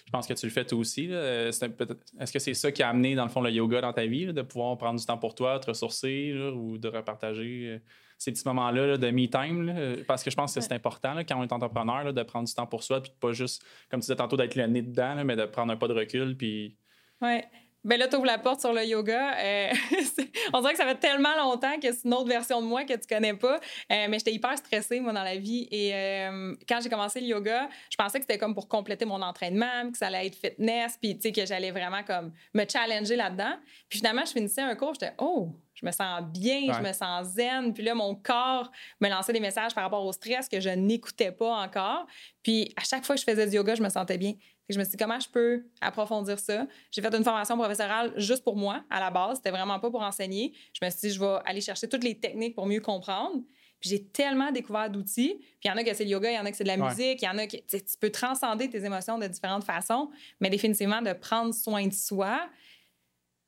Je 0.05 0.12
pense 0.12 0.27
que 0.27 0.34
tu 0.34 0.45
le 0.45 0.51
fais 0.51 0.65
toi 0.65 0.77
aussi. 0.77 1.05
Est-ce 1.05 2.31
que 2.31 2.39
c'est 2.39 2.53
ça 2.53 2.72
qui 2.72 2.84
a 2.84 2.89
amené, 2.89 3.15
dans 3.15 3.24
le 3.24 3.29
fond, 3.29 3.41
le 3.41 3.50
yoga 3.51 3.81
dans 3.81 3.93
ta 3.93 4.05
vie, 4.05 4.31
de 4.31 4.41
pouvoir 4.41 4.77
prendre 4.77 5.00
du 5.00 5.05
temps 5.05 5.17
pour 5.17 5.34
toi, 5.34 5.60
te 5.60 5.67
ressourcer 5.67 6.34
ou 6.53 6.77
de 6.77 6.88
repartager 6.88 7.67
euh, 7.67 7.79
ces 8.17 8.31
petits 8.31 8.48
moments-là 8.48 8.98
de 8.98 9.10
me-time? 9.10 10.03
Parce 10.07 10.24
que 10.24 10.29
je 10.29 10.36
pense 10.36 10.53
que 10.53 10.62
c'est 10.62 10.74
important 10.74 11.17
quand 11.19 11.39
on 11.39 11.43
est 11.43 11.51
entrepreneur 11.51 12.13
de 12.13 12.24
prendre 12.24 12.48
du 12.48 12.53
temps 12.53 12.67
pour 12.67 12.84
soi, 12.84 13.01
puis 13.01 13.12
de 13.12 13.17
pas 13.17 13.31
juste, 13.31 13.63
comme 13.89 14.00
tu 14.00 14.05
disais 14.05 14.15
tantôt, 14.15 14.38
d'être 14.38 14.55
le 14.55 14.67
nez 14.67 14.81
dedans, 14.81 15.24
mais 15.25 15.36
de 15.36 15.45
prendre 15.45 15.74
un 15.74 15.77
pas 15.77 15.88
de 15.88 15.93
recul. 15.93 16.38
Puis... 16.38 16.77
Oui. 17.22 17.41
Ben 17.86 18.00
là, 18.00 18.08
tu 18.08 18.15
ouvres 18.15 18.25
la 18.25 18.39
porte 18.39 18.62
sur 18.62 18.74
le 18.74 18.84
yoga. 18.84 19.38
Euh, 19.38 19.70
on 20.54 20.62
dirait 20.62 20.74
que 20.74 20.77
ça 20.80 20.86
fait 20.86 21.00
tellement 21.00 21.36
longtemps 21.38 21.80
que 21.80 21.92
c'est 21.92 22.04
une 22.04 22.15
autre 22.15 22.27
version 22.27 22.60
de 22.60 22.65
moi 22.65 22.84
que 22.84 22.94
tu 22.94 23.08
connais 23.08 23.36
pas. 23.36 23.58
Euh, 23.92 24.08
mais 24.10 24.18
j'étais 24.18 24.34
hyper 24.34 24.58
stressée, 24.58 25.00
moi, 25.00 25.13
dans 25.13 25.22
la 25.22 25.36
vie. 25.36 25.68
Et 25.70 25.94
euh, 25.94 26.56
quand 26.68 26.80
j'ai 26.82 26.89
commencé 26.89 27.22
le 27.22 27.27
yoga, 27.27 27.70
je 27.92 27.96
pensais 27.96 28.18
que 28.18 28.24
c'était 28.24 28.39
comme 28.39 28.56
pour 28.56 28.68
compléter 28.68 29.06
mon 29.06 29.22
entraînement, 29.22 29.92
que 29.92 30.00
ça 30.00 30.08
allait 30.08 30.25
être 30.25 30.36
fitness, 30.36 30.98
puis 31.00 31.15
tu 31.15 31.22
sais, 31.22 31.32
que 31.32 31.46
j'allais 31.46 31.70
vraiment 31.70 32.01
comme 32.01 32.34
me 32.56 32.65
challenger 32.68 33.15
là-dedans. 33.15 33.54
Puis 33.88 34.00
finalement, 34.00 34.25
je 34.25 34.32
finissais 34.32 34.62
un 34.62 34.75
cours, 34.75 34.96
j'étais, 34.96 35.13
oh, 35.20 35.56
je 35.75 35.86
me 35.86 35.92
sens 35.92 36.24
bien, 36.24 36.74
je 36.74 36.82
me 36.82 36.92
sens 36.92 37.27
zen. 37.27 37.72
Puis 37.72 37.84
là, 37.84 37.94
mon 37.94 38.15
corps 38.15 38.72
me 39.00 39.10
lançait 39.10 39.34
des 39.34 39.39
messages 39.39 39.75
par 39.75 39.84
rapport 39.84 40.04
au 40.04 40.12
stress 40.12 40.50
que 40.50 40.60
je 40.60 40.70
n'écoutais 40.70 41.32
pas 41.32 41.54
encore. 41.58 42.08
Puis 42.42 42.74
à 42.77 42.84
chaque 42.84 43.06
fois 43.06 43.15
que 43.15 43.22
je 43.22 43.25
faisais 43.25 43.46
du 43.46 43.56
yoga, 43.56 43.75
je 43.75 43.84
me 43.84 43.89
sentais 43.89 44.18
bien 44.18 44.34
je 44.74 44.79
me 44.79 44.84
suis 44.84 44.91
dit, 44.91 44.98
comment 44.98 45.19
je 45.19 45.29
peux 45.29 45.63
approfondir 45.81 46.39
ça? 46.39 46.65
J'ai 46.91 47.01
fait 47.01 47.13
une 47.15 47.24
formation 47.24 47.57
professorale 47.57 48.13
juste 48.17 48.43
pour 48.43 48.55
moi, 48.55 48.84
à 48.89 49.00
la 49.00 49.12
base. 49.12 49.38
C'était 49.38 49.51
vraiment 49.51 49.79
pas 49.79 49.91
pour 49.91 50.01
enseigner. 50.01 50.53
Je 50.74 50.84
me 50.84 50.89
suis 50.89 51.10
dit, 51.10 51.13
je 51.13 51.19
vais 51.19 51.38
aller 51.45 51.62
chercher 51.62 51.88
toutes 51.88 52.03
les 52.03 52.19
techniques 52.19 52.55
pour 52.55 52.65
mieux 52.65 52.81
comprendre. 52.81 53.43
Puis 53.79 53.89
j'ai 53.89 54.03
tellement 54.03 54.51
découvert 54.51 54.89
d'outils. 54.89 55.36
Puis 55.38 55.60
il 55.65 55.67
y 55.67 55.72
en 55.72 55.77
a 55.77 55.84
que 55.84 55.93
c'est 55.93 56.05
le 56.05 56.10
yoga, 56.10 56.31
il 56.31 56.36
y 56.36 56.39
en 56.39 56.45
a 56.45 56.51
que 56.51 56.57
c'est 56.57 56.63
de 56.63 56.69
la 56.69 56.77
musique, 56.77 57.22
il 57.22 57.25
y 57.25 57.27
en 57.27 57.38
a 57.38 57.45
que 57.45 57.57
tu 57.57 57.98
peux 58.00 58.10
transcender 58.10 58.69
tes 58.69 58.84
émotions 58.84 59.19
de 59.19 59.27
différentes 59.27 59.63
façons, 59.63 60.10
mais 60.39 60.50
définitivement 60.50 61.01
de 61.01 61.13
prendre 61.13 61.53
soin 61.53 61.86
de 61.86 61.93
soi, 61.93 62.50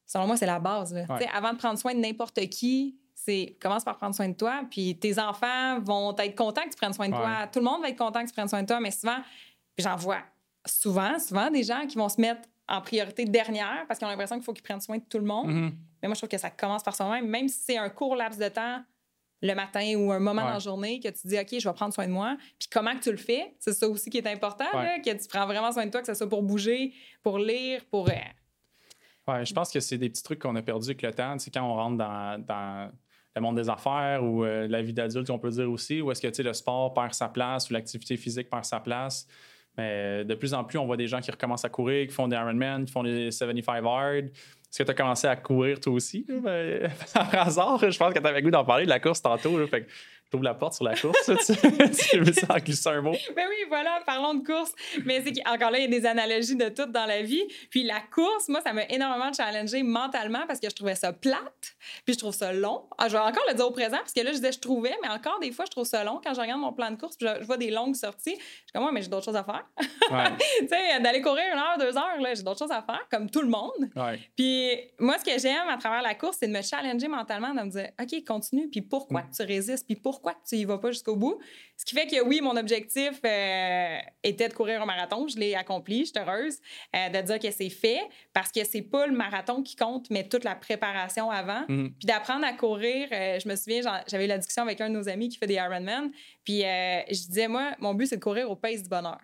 selon 0.05 0.27
moi, 0.27 0.37
c'est 0.37 0.45
la 0.45 0.59
base. 0.59 0.95
Avant 1.33 1.53
de 1.53 1.57
prendre 1.57 1.79
soin 1.79 1.95
de 1.95 1.99
n'importe 1.99 2.39
qui, 2.49 2.97
c'est 3.15 3.57
commence 3.59 3.83
par 3.83 3.97
prendre 3.97 4.13
soin 4.13 4.29
de 4.29 4.35
toi, 4.35 4.63
puis 4.69 4.97
tes 4.99 5.17
enfants 5.17 5.79
vont 5.79 6.15
être 6.17 6.35
contents 6.35 6.61
que 6.61 6.69
tu 6.69 6.75
prennes 6.75 6.93
soin 6.93 7.09
de 7.09 7.15
toi. 7.15 7.47
Tout 7.51 7.59
le 7.59 7.65
monde 7.65 7.81
va 7.81 7.89
être 7.89 7.97
content 7.97 8.21
que 8.21 8.27
tu 8.27 8.33
prennes 8.33 8.47
soin 8.47 8.61
de 8.61 8.67
toi, 8.67 8.79
mais 8.79 8.91
souvent, 8.91 9.17
j'en 9.77 9.95
vois 9.95 10.21
souvent, 10.67 11.17
souvent 11.19 11.49
des 11.49 11.63
gens 11.63 11.85
qui 11.87 11.97
vont 11.97 12.09
se 12.09 12.19
mettre 12.19 12.41
en 12.67 12.81
priorité 12.81 13.25
dernière 13.25 13.85
parce 13.87 13.97
qu'ils 13.97 14.07
ont 14.07 14.11
l'impression 14.11 14.35
qu'il 14.35 14.43
faut 14.43 14.53
qu'ils 14.53 14.63
prennent 14.63 14.81
soin 14.81 14.97
de 14.97 15.03
tout 15.09 15.19
le 15.19 15.25
monde. 15.25 15.49
Mm-hmm. 15.49 15.71
Mais 16.01 16.07
moi, 16.07 16.13
je 16.15 16.19
trouve 16.19 16.29
que 16.29 16.37
ça 16.37 16.49
commence 16.49 16.83
par 16.83 16.95
soi-même, 16.95 17.27
même 17.27 17.47
si 17.47 17.59
c'est 17.59 17.77
un 17.77 17.89
court 17.89 18.15
laps 18.15 18.37
de 18.37 18.49
temps 18.49 18.83
le 19.41 19.53
matin 19.53 19.95
ou 19.95 20.11
un 20.11 20.19
moment 20.19 20.41
dans 20.41 20.53
la 20.53 20.59
journée 20.59 20.99
que 20.99 21.09
tu 21.09 21.27
dis 21.27 21.37
OK, 21.37 21.59
je 21.59 21.67
vais 21.69 21.75
prendre 21.75 21.93
soin 21.93 22.07
de 22.07 22.11
moi. 22.11 22.37
Puis 22.59 22.67
comment 22.71 22.93
que 22.95 23.03
tu 23.03 23.11
le 23.11 23.17
fais, 23.17 23.55
c'est 23.59 23.73
ça 23.73 23.87
aussi 23.87 24.09
qui 24.09 24.17
est 24.17 24.27
important, 24.27 24.65
que 24.71 25.11
tu 25.11 25.27
prends 25.27 25.45
vraiment 25.45 25.71
soin 25.71 25.85
de 25.85 25.91
toi, 25.91 26.01
que 26.01 26.07
ce 26.07 26.13
soit 26.13 26.29
pour 26.29 26.43
bouger, 26.43 26.93
pour 27.21 27.37
lire, 27.37 27.81
pour. 27.89 28.09
Euh, 28.09 28.13
ouais, 29.27 29.45
je 29.45 29.53
pense 29.53 29.71
que 29.71 29.79
c'est 29.79 29.97
des 29.97 30.09
petits 30.09 30.23
trucs 30.23 30.39
qu'on 30.39 30.55
a 30.55 30.61
perdus 30.61 30.89
avec 30.89 31.01
le 31.01 31.13
temps. 31.13 31.37
C'est 31.37 31.51
quand 31.51 31.63
on 31.63 31.75
rentre 31.75 31.97
dans, 31.97 32.91
le 33.35 33.41
monde 33.41 33.55
des 33.55 33.69
affaires 33.69 34.23
ou 34.23 34.43
euh, 34.43 34.67
la 34.67 34.81
vie 34.81 34.93
d'adulte, 34.93 35.29
on 35.29 35.37
peut 35.37 35.51
dire 35.51 35.69
aussi, 35.69 36.01
où 36.01 36.11
est-ce 36.11 36.21
que 36.21 36.41
le 36.41 36.53
sport 36.53 36.93
perd 36.95 37.13
sa 37.13 37.29
place 37.29 37.69
ou 37.69 37.73
l'activité 37.73 38.17
physique 38.17 38.49
perd 38.49 38.65
sa 38.65 38.79
place. 38.79 39.27
Mais 39.77 40.25
de 40.25 40.35
plus 40.35 40.53
en 40.53 40.63
plus, 40.63 40.77
on 40.77 40.85
voit 40.85 40.97
des 40.97 41.07
gens 41.07 41.19
qui 41.19 41.29
recommencent 41.29 41.65
à 41.65 41.69
courir, 41.69 42.07
qui 42.07 42.13
font 42.13 42.27
des 42.27 42.35
Ironman, 42.35 42.85
qui 42.85 42.91
font 42.91 43.03
des 43.03 43.31
75 43.31 43.85
hard. 43.85 44.25
Est-ce 44.25 44.79
que 44.79 44.83
tu 44.83 44.91
as 44.91 44.93
commencé 44.93 45.27
à 45.27 45.35
courir 45.35 45.79
toi 45.79 45.93
aussi? 45.93 46.25
Ben, 46.43 46.89
par 47.13 47.47
hasard, 47.47 47.79
je 47.79 47.97
pense 47.97 48.13
que 48.13 48.19
tu 48.19 48.27
avais 48.27 48.41
goût 48.41 48.51
d'en 48.51 48.65
parler 48.65 48.85
de 48.85 48.89
la 48.89 48.99
course 48.99 49.21
tantôt. 49.21 49.57
Ouvres 50.35 50.43
la 50.43 50.53
porte 50.53 50.73
sur 50.73 50.83
la 50.83 50.95
course, 50.95 51.17
tu, 51.25 52.19
veux 52.19 52.33
ça 52.33 52.47
en 52.49 52.57
glissant 52.57 52.91
un 52.91 53.01
mot. 53.01 53.15
Ben 53.35 53.45
oui, 53.49 53.65
voilà, 53.69 54.01
parlons 54.05 54.33
de 54.33 54.45
course. 54.45 54.71
Mais 55.05 55.23
c'est 55.25 55.47
encore 55.47 55.71
là, 55.71 55.79
il 55.79 55.91
y 55.91 55.95
a 55.95 55.99
des 55.99 56.05
analogies 56.05 56.55
de 56.55 56.69
tout 56.69 56.85
dans 56.85 57.05
la 57.05 57.21
vie. 57.21 57.43
Puis 57.69 57.83
la 57.83 58.01
course, 58.01 58.49
moi, 58.49 58.61
ça 58.61 58.73
m'a 58.73 58.83
énormément 58.89 59.31
challengé 59.31 59.83
mentalement 59.83 60.45
parce 60.47 60.59
que 60.59 60.69
je 60.69 60.75
trouvais 60.75 60.95
ça 60.95 61.13
plate, 61.13 61.75
puis 62.05 62.13
je 62.13 62.19
trouve 62.19 62.33
ça 62.33 62.53
long. 62.53 62.83
Ah, 62.97 63.07
je 63.07 63.13
vais 63.13 63.19
encore 63.19 63.43
le 63.47 63.53
dire 63.53 63.67
au 63.67 63.71
présent 63.71 63.97
parce 63.97 64.13
que 64.13 64.21
là, 64.21 64.31
je 64.31 64.37
disais 64.37 64.51
je 64.51 64.59
trouvais, 64.59 64.95
mais 65.01 65.09
encore 65.09 65.39
des 65.39 65.51
fois, 65.51 65.65
je 65.65 65.71
trouve 65.71 65.85
ça 65.85 66.03
long 66.03 66.19
quand 66.23 66.33
je 66.33 66.41
regarde 66.41 66.59
mon 66.59 66.73
plan 66.73 66.91
de 66.91 66.97
course, 66.97 67.15
puis 67.15 67.27
je, 67.27 67.45
vois 67.45 67.57
des 67.57 67.71
longues 67.71 67.95
sorties. 67.95 68.35
Je 68.35 68.43
suis 68.43 68.71
comme, 68.73 68.83
moi, 68.83 68.91
mais 68.91 69.01
j'ai 69.01 69.09
d'autres 69.09 69.25
choses 69.25 69.35
à 69.35 69.43
faire. 69.43 69.65
tu 69.79 70.67
sais, 70.67 70.99
d'aller 70.99 71.21
courir 71.21 71.43
une 71.53 71.59
heure, 71.59 71.77
deux 71.79 71.97
heures, 71.97 72.19
là, 72.19 72.33
j'ai 72.33 72.43
d'autres 72.43 72.59
choses 72.59 72.71
à 72.71 72.81
faire, 72.81 73.05
comme 73.09 73.29
tout 73.29 73.41
le 73.41 73.49
monde. 73.49 73.89
Puis 74.35 74.77
moi, 74.99 75.17
ce 75.17 75.23
que 75.23 75.39
j'aime 75.39 75.67
à 75.69 75.77
travers 75.77 76.01
la 76.01 76.15
course, 76.15 76.37
c'est 76.39 76.47
de 76.47 76.53
me 76.53 76.61
challenger 76.61 77.07
mentalement, 77.07 77.53
de 77.53 77.61
me 77.61 77.69
dire, 77.69 77.89
OK, 78.01 78.25
continue, 78.25 78.69
puis 78.69 78.81
pourquoi 78.81 79.21
mm. 79.21 79.31
tu 79.35 79.43
résistes, 79.43 79.85
puis 79.85 79.95
pourquoi 79.95 80.16
tu 80.47 80.55
y 80.55 80.65
vas 80.65 80.77
pas 80.77 80.91
jusqu'au 80.91 81.15
bout. 81.15 81.39
Ce 81.75 81.85
qui 81.85 81.95
fait 81.95 82.07
que 82.07 82.21
oui, 82.21 82.41
mon 82.41 82.57
objectif 82.57 83.19
euh, 83.25 83.97
était 84.23 84.49
de 84.49 84.53
courir 84.53 84.81
un 84.81 84.85
marathon. 84.85 85.27
Je 85.27 85.37
l'ai 85.37 85.55
accompli, 85.55 86.05
je 86.05 86.11
suis 86.11 86.19
heureuse 86.19 86.57
euh, 86.95 87.09
de 87.09 87.21
dire 87.21 87.39
que 87.39 87.51
c'est 87.51 87.69
fait 87.69 88.01
parce 88.33 88.51
que 88.51 88.63
c'est 88.63 88.81
pas 88.81 89.07
le 89.07 89.13
marathon 89.13 89.61
qui 89.61 89.75
compte, 89.75 90.09
mais 90.09 90.27
toute 90.27 90.43
la 90.43 90.55
préparation 90.55 91.29
avant. 91.29 91.61
Mm-hmm. 91.67 91.93
Puis 91.99 92.05
d'apprendre 92.05 92.45
à 92.45 92.53
courir, 92.53 93.07
euh, 93.11 93.39
je 93.39 93.47
me 93.47 93.55
souviens, 93.55 93.81
j'avais 94.07 94.25
eu 94.25 94.27
la 94.27 94.37
discussion 94.37 94.63
avec 94.63 94.81
un 94.81 94.89
de 94.89 94.95
nos 94.95 95.07
amis 95.07 95.29
qui 95.29 95.37
fait 95.37 95.47
des 95.47 95.55
Ironman. 95.55 96.11
Puis 96.43 96.61
je 96.61 97.27
disais, 97.27 97.47
moi, 97.47 97.71
mon 97.79 97.93
but, 97.93 98.07
c'est 98.07 98.17
de 98.17 98.23
courir 98.23 98.49
au 98.49 98.55
pace 98.55 98.83
du 98.83 98.89
bonheur. 98.89 99.19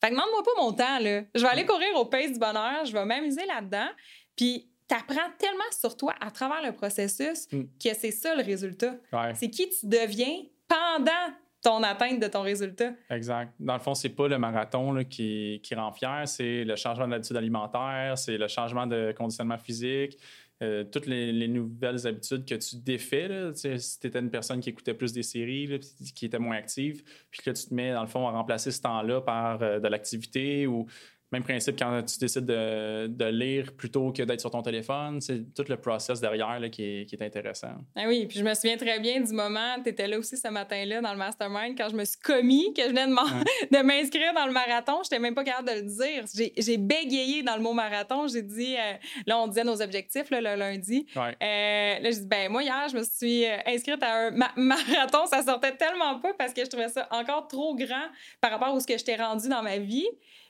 Fait 0.00 0.08
que 0.08 0.14
demande-moi 0.14 0.42
pas 0.42 0.62
mon 0.62 0.72
temps, 0.72 0.98
là. 0.98 1.22
Je 1.34 1.40
vais 1.40 1.48
aller 1.48 1.64
mm. 1.64 1.68
courir 1.68 1.88
au 1.96 2.04
pace 2.04 2.32
du 2.32 2.38
bonheur, 2.38 2.84
je 2.84 2.92
vais 2.92 3.04
m'amuser 3.04 3.46
là-dedans. 3.46 3.88
Puis 4.36 4.70
t'apprends 4.88 5.30
tellement 5.38 5.70
sur 5.78 5.96
toi 5.96 6.14
à 6.20 6.30
travers 6.30 6.62
le 6.62 6.72
processus 6.72 7.46
mm. 7.52 7.62
que 7.82 7.94
c'est 7.94 8.10
ça 8.10 8.34
le 8.34 8.42
résultat. 8.42 8.94
C'est 9.34 9.50
qui 9.50 9.68
tu 9.68 9.86
deviens 9.86 10.42
pendant 10.68 11.34
ton 11.62 11.82
atteinte 11.82 12.20
de 12.20 12.28
ton 12.28 12.42
résultat. 12.42 12.92
Exact. 13.10 13.52
Dans 13.58 13.74
le 13.74 13.80
fond, 13.80 13.94
c'est 13.94 14.10
pas 14.10 14.28
le 14.28 14.38
marathon 14.38 15.02
qui, 15.04 15.60
rend 15.74 15.90
fier, 15.92 16.22
c'est 16.26 16.64
le 16.64 16.76
changement 16.76 17.08
d'habitude 17.08 17.36
alimentaire, 17.36 18.16
c'est 18.16 18.38
le 18.38 18.46
changement 18.46 18.86
de 18.86 19.12
conditionnement 19.16 19.58
physique, 19.58 20.16
euh, 20.62 20.84
toutes 20.84 21.06
les, 21.06 21.48
nouvelles 21.48 22.06
habitudes 22.06 22.44
que 22.46 22.54
tu 22.54 22.76
défais. 22.76 23.28
Là, 23.28 23.50
si 23.52 24.00
tu 24.00 24.06
étais 24.06 24.20
une 24.20 24.30
personne 24.30 24.60
qui 24.60 24.70
écoutait 24.70 24.94
plus 24.94 25.12
des 25.12 25.24
séries, 25.24 25.80
qui 26.14 26.26
était 26.26 26.38
moins 26.38 26.56
active, 26.56 27.02
puis 27.30 27.42
que 27.42 27.50
tu 27.50 27.66
te 27.66 27.74
mets, 27.74 27.92
dans 27.92 28.02
le 28.02 28.08
fond, 28.08 28.28
à 28.28 28.30
remplacer 28.30 28.70
ce 28.70 28.80
temps-là 28.82 29.20
par 29.20 29.60
euh, 29.62 29.80
de 29.80 29.88
l'activité 29.88 30.66
ou 30.66 30.86
même 31.32 31.42
principe 31.42 31.76
quand 31.78 32.02
tu 32.04 32.18
décides 32.18 32.46
de, 32.46 33.26
lire 33.26 33.72
plutôt 33.76 34.12
que 34.12 34.22
d'être 34.22 34.40
sur 34.40 34.50
ton 34.50 34.62
téléphone. 34.62 35.20
C'est 35.20 35.52
tout 35.54 35.64
le 35.68 35.76
process 35.76 36.20
derrière 36.20 36.60
qui, 36.70 36.82
est, 36.82 37.22
intéressant. 37.22 37.74
Ah 37.96 38.04
oui, 38.06 38.26
puis 38.26 38.38
je 38.38 38.44
me 38.44 38.54
souviens 38.54 38.76
très 38.76 39.00
bien 39.00 39.20
du 39.20 39.32
moment, 39.32 39.76
tu 39.82 39.90
étais 39.90 40.06
là 40.06 40.18
aussi 40.18 40.36
ce 40.36 40.48
matin-là 40.48 41.00
dans 41.00 41.12
le 41.12 41.18
mastermind, 41.18 41.76
quand 41.76 41.88
je 41.88 41.96
me 41.96 42.04
suis 42.04 42.18
commis, 42.20 42.72
que 42.72 42.82
je 42.82 42.88
venais 42.88 43.06
de 43.06 43.82
m'inscrire 43.82 44.32
dans 44.34 44.46
le 44.46 44.52
marathon. 44.52 45.00
Je 45.02 45.08
n'étais 45.08 45.18
même 45.18 45.34
pas 45.34 45.44
capable 45.44 45.68
de 45.68 45.74
le 45.74 45.82
dire. 45.82 46.24
J'ai 46.56 46.76
bégayé 46.76 47.42
dans 47.42 47.56
le 47.56 47.62
mot 47.62 47.72
marathon. 47.72 48.28
J'ai 48.28 48.42
dit, 48.42 48.76
euh, 48.76 48.92
là, 49.26 49.38
on 49.38 49.48
disait 49.48 49.64
nos 49.64 49.82
objectifs 49.82 50.30
le 50.30 50.40
lundi. 50.40 51.06
Euh, 51.16 51.32
là, 51.40 52.10
j'ai 52.10 52.20
dit, 52.20 52.26
ben 52.26 52.50
moi, 52.50 52.62
hier, 52.62 52.88
je 52.90 52.96
me 52.96 53.02
suis 53.02 53.44
euh, 53.44 53.56
inscrite 53.66 54.02
à 54.02 54.28
un 54.28 54.30
marathon. 54.56 55.26
Ça 55.26 55.42
sortait 55.42 55.76
tellement 55.76 56.20
pas 56.20 56.34
parce 56.34 56.52
que 56.52 56.64
je 56.64 56.68
trouvais 56.68 56.88
ça 56.88 57.08
encore 57.10 57.48
trop 57.48 57.74
grand 57.74 58.06
par 58.40 58.50
rapport 58.50 58.68
à 58.68 58.80
ce 58.80 58.86
que 58.86 58.96
je 58.96 59.04
t'ai 59.04 59.16
rendu 59.16 59.48
dans 59.48 59.62
ma 59.62 59.78
vie. 59.78 60.06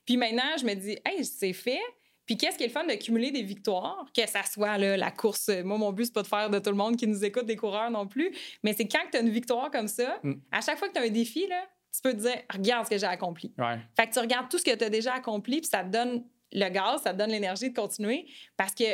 Puis 0.06 0.16
maintenant, 0.16 0.56
je 0.58 0.64
me 0.64 0.74
dis, 0.74 0.96
hey, 1.04 1.24
c'est 1.24 1.52
fait. 1.52 1.80
Puis 2.24 2.36
qu'est-ce 2.36 2.56
qui 2.56 2.64
est 2.64 2.68
le 2.68 2.72
fun 2.72 2.84
de 2.84 2.94
cumuler 2.94 3.30
des 3.30 3.42
victoires, 3.42 4.06
que 4.16 4.26
ça 4.26 4.42
soit 4.42 4.78
là, 4.78 4.96
la 4.96 5.10
course. 5.10 5.48
Moi, 5.64 5.78
mon 5.78 5.92
but, 5.92 6.06
c'est 6.06 6.14
pas 6.14 6.22
de 6.22 6.26
faire 6.26 6.50
de 6.50 6.58
tout 6.58 6.70
le 6.70 6.76
monde 6.76 6.96
qui 6.96 7.06
nous 7.06 7.24
écoute 7.24 7.46
des 7.46 7.56
coureurs 7.56 7.90
non 7.90 8.06
plus, 8.08 8.32
mais 8.64 8.72
c'est 8.72 8.88
quand 8.88 9.02
tu 9.10 9.18
as 9.18 9.20
une 9.20 9.30
victoire 9.30 9.70
comme 9.70 9.86
ça, 9.86 10.18
mm. 10.22 10.32
à 10.50 10.60
chaque 10.60 10.78
fois 10.78 10.88
que 10.88 10.94
tu 10.94 11.00
as 11.00 11.04
un 11.04 11.10
défi, 11.10 11.46
là, 11.46 11.62
tu 11.94 12.00
peux 12.02 12.12
te 12.12 12.18
dire, 12.18 12.36
regarde 12.52 12.84
ce 12.86 12.90
que 12.90 12.98
j'ai 12.98 13.06
accompli. 13.06 13.54
Fait 13.96 14.08
que 14.08 14.12
tu 14.12 14.18
regardes 14.18 14.50
tout 14.50 14.58
ce 14.58 14.64
que 14.64 14.74
tu 14.74 14.84
as 14.84 14.90
déjà 14.90 15.14
accompli, 15.14 15.60
puis 15.60 15.70
ça 15.70 15.84
te 15.84 15.90
donne 15.90 16.24
le 16.52 16.68
gaz, 16.68 17.02
ça 17.02 17.12
te 17.12 17.18
donne 17.18 17.30
l'énergie 17.30 17.70
de 17.70 17.74
continuer 17.74 18.26
parce 18.56 18.74
que 18.74 18.84